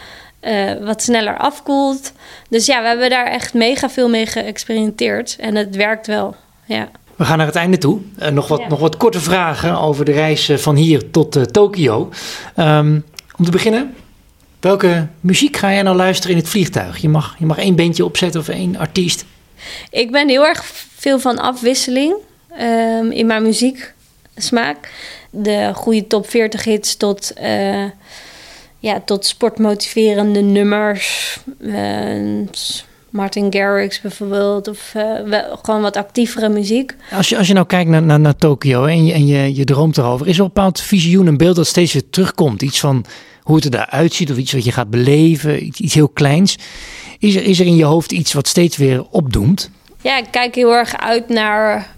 wat 0.80 1.02
sneller 1.02 1.38
afkoelt. 1.38 2.12
Dus 2.48 2.66
ja, 2.66 2.80
we 2.80 2.86
hebben 2.86 3.10
daar 3.10 3.26
echt 3.26 3.54
mega 3.54 3.90
veel 3.90 4.08
mee 4.08 4.26
geëxperimenteerd. 4.26 5.36
En 5.40 5.54
het 5.54 5.76
werkt 5.76 6.06
wel 6.06 6.36
ja. 6.66 6.90
We 7.16 7.24
gaan 7.24 7.38
naar 7.38 7.46
het 7.46 7.56
einde 7.56 7.78
toe. 7.78 8.00
Uh, 8.18 8.28
nog, 8.28 8.48
wat, 8.48 8.68
nog 8.68 8.80
wat 8.80 8.96
korte 8.96 9.20
vragen 9.20 9.80
over 9.80 10.04
de 10.04 10.12
reis 10.12 10.48
eh, 10.48 10.56
van 10.56 10.76
hier 10.76 11.10
tot 11.10 11.36
uh, 11.36 11.42
Tokio. 11.42 12.10
Um, 12.56 13.04
om 13.38 13.44
te 13.44 13.50
beginnen, 13.50 13.94
welke 14.60 15.06
muziek 15.20 15.56
ga 15.56 15.72
jij 15.72 15.82
nou 15.82 15.96
luisteren 15.96 16.36
in 16.36 16.42
het 16.42 16.50
vliegtuig? 16.50 16.98
Je 16.98 17.08
mag, 17.08 17.36
je 17.38 17.46
mag 17.46 17.58
één 17.58 17.76
bandje 17.76 18.04
opzetten 18.04 18.40
of 18.40 18.48
één 18.48 18.76
artiest. 18.76 19.24
Ik 19.90 20.10
ben 20.10 20.28
heel 20.28 20.46
erg 20.46 20.64
veel 20.96 21.18
van 21.18 21.38
afwisseling 21.38 22.14
um, 22.60 23.10
in 23.10 23.26
mijn 23.26 23.42
muzieksmaak. 23.42 24.92
de 25.30 25.70
goede 25.74 26.06
top 26.06 26.28
40 26.28 26.64
hits 26.64 26.96
tot, 26.96 27.32
uh, 27.42 27.84
ja, 28.78 29.00
tot 29.04 29.26
sportmotiverende 29.26 30.40
nummers. 30.40 31.38
Martin 33.16 33.52
Garrix 33.52 34.00
bijvoorbeeld, 34.00 34.68
of 34.68 34.92
uh, 34.96 35.38
gewoon 35.62 35.80
wat 35.80 35.96
actievere 35.96 36.48
muziek. 36.48 36.94
Als 37.12 37.28
je, 37.28 37.38
als 37.38 37.46
je 37.46 37.54
nou 37.54 37.66
kijkt 37.66 37.90
naar, 37.90 38.02
naar, 38.02 38.20
naar 38.20 38.36
Tokio 38.36 38.84
en, 38.84 39.06
je, 39.06 39.12
en 39.12 39.26
je, 39.26 39.54
je 39.54 39.64
droomt 39.64 39.98
erover, 39.98 40.26
is 40.26 40.34
er 40.34 40.40
een 40.40 40.46
bepaald 40.46 40.80
visioen, 40.80 41.26
een 41.26 41.36
beeld 41.36 41.56
dat 41.56 41.66
steeds 41.66 41.92
weer 41.92 42.10
terugkomt? 42.10 42.62
Iets 42.62 42.80
van 42.80 43.04
hoe 43.42 43.56
het 43.56 43.74
eruit 43.74 44.12
ziet 44.12 44.30
of 44.30 44.36
iets 44.36 44.52
wat 44.52 44.64
je 44.64 44.72
gaat 44.72 44.90
beleven, 44.90 45.64
iets, 45.64 45.80
iets 45.80 45.94
heel 45.94 46.08
kleins. 46.08 46.58
Is 47.18 47.34
er, 47.34 47.42
is 47.42 47.60
er 47.60 47.66
in 47.66 47.76
je 47.76 47.84
hoofd 47.84 48.12
iets 48.12 48.32
wat 48.32 48.48
steeds 48.48 48.76
weer 48.76 49.04
opdoemt? 49.10 49.70
Ja, 50.00 50.18
ik 50.18 50.26
kijk 50.30 50.54
heel 50.54 50.72
erg 50.72 50.96
uit 50.96 51.28
naar, 51.28 51.94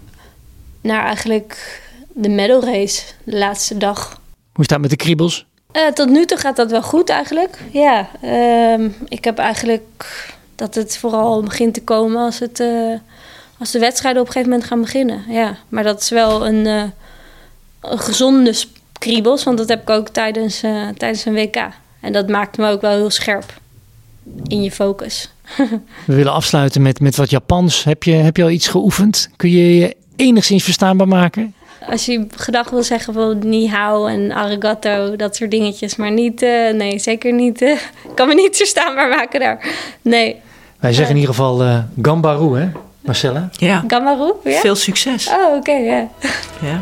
naar 0.81 1.03
eigenlijk 1.03 1.81
de 2.13 2.29
medal 2.29 2.63
race, 2.63 3.01
de 3.23 3.37
laatste 3.37 3.77
dag. 3.77 4.21
Hoe 4.53 4.63
staat 4.63 4.79
het 4.79 4.89
met 4.89 4.99
de 4.99 5.05
kriebels? 5.05 5.47
Uh, 5.73 5.87
tot 5.87 6.09
nu 6.09 6.25
toe 6.25 6.37
gaat 6.37 6.55
dat 6.55 6.71
wel 6.71 6.81
goed 6.81 7.09
eigenlijk. 7.09 7.57
Ja, 7.71 8.09
uh, 8.23 8.89
ik 9.07 9.23
heb 9.23 9.37
eigenlijk 9.37 10.05
dat 10.59 10.75
het 10.75 10.97
vooral 10.97 11.43
begint 11.43 11.73
te 11.73 11.81
komen 11.81 12.21
als, 12.21 12.39
het, 12.39 12.59
uh, 12.59 12.97
als 13.57 13.71
de 13.71 13.79
wedstrijden 13.79 14.21
op 14.21 14.27
een 14.27 14.33
gegeven 14.33 14.53
moment 14.53 14.69
gaan 14.69 14.81
beginnen. 14.81 15.23
Ja, 15.27 15.57
maar 15.69 15.83
dat 15.83 16.01
is 16.01 16.09
wel 16.09 16.47
een, 16.47 16.65
uh, 16.65 16.83
een 17.81 17.99
gezonde 17.99 18.53
kriebels, 18.99 19.43
want 19.43 19.57
dat 19.57 19.69
heb 19.69 19.81
ik 19.81 19.89
ook 19.89 20.09
tijdens, 20.09 20.59
tijdens 20.97 21.25
een 21.25 21.33
WK. 21.33 21.67
En 21.99 22.13
dat 22.13 22.29
maakt 22.29 22.57
me 22.57 22.69
ook 22.69 22.81
wel 22.81 22.91
heel 22.91 23.09
scherp 23.09 23.53
in 24.47 24.63
je 24.63 24.71
focus. 24.71 25.29
We 26.05 26.15
willen 26.15 26.33
afsluiten 26.33 26.81
met, 26.81 26.99
met 26.99 27.15
wat 27.15 27.29
Japans. 27.29 27.83
Heb 27.83 28.03
je, 28.03 28.11
heb 28.11 28.37
je 28.37 28.43
al 28.43 28.49
iets 28.49 28.67
geoefend? 28.67 29.29
Kun 29.35 29.49
je 29.49 29.75
je 29.75 29.95
enigszins 30.15 30.63
verstaanbaar 30.63 31.07
maken? 31.07 31.53
Als 31.87 32.05
je 32.05 32.27
gedag 32.35 32.69
wil 32.69 32.83
zeggen 32.83 33.13
van 33.13 33.39
ni 33.49 33.67
hao 33.67 34.05
en 34.05 34.31
arigato, 34.31 35.15
dat 35.15 35.35
soort 35.35 35.51
dingetjes. 35.51 35.95
Maar 35.95 36.11
niet, 36.11 36.41
uh, 36.41 36.73
nee, 36.73 36.99
zeker 36.99 37.33
niet. 37.33 37.61
Uh, 37.61 37.77
kan 38.15 38.27
me 38.27 38.33
niet 38.33 38.57
verstaanbaar 38.57 39.09
maken 39.09 39.39
daar. 39.39 39.67
Nee. 40.01 40.41
Wij 40.79 40.93
zeggen 40.93 41.15
in 41.15 41.21
ieder 41.21 41.35
geval 41.35 41.63
uh, 41.63 41.77
gambaru, 42.01 42.59
hè, 42.59 42.69
Marcella? 42.99 43.49
Ja. 43.51 43.83
Gambaru, 43.87 44.33
ja? 44.43 44.59
Veel 44.59 44.75
succes. 44.75 45.27
Oh, 45.27 45.47
oké, 45.47 45.55
okay, 45.57 45.83
ja. 45.83 46.07
ja. 46.61 46.79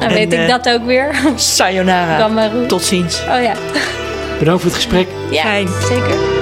Nou 0.00 0.12
weet 0.12 0.32
ik 0.32 0.48
dat 0.48 0.68
ook 0.68 0.84
weer. 0.84 1.20
Sayonara. 1.36 2.18
Gambaru. 2.18 2.66
Tot 2.66 2.82
ziens. 2.82 3.20
Oh 3.20 3.42
ja. 3.42 3.52
Bedankt 4.38 4.62
voor 4.62 4.70
het 4.70 4.80
gesprek. 4.80 5.08
Ja, 5.30 5.42
Fijn. 5.42 5.68
zeker. 5.88 6.37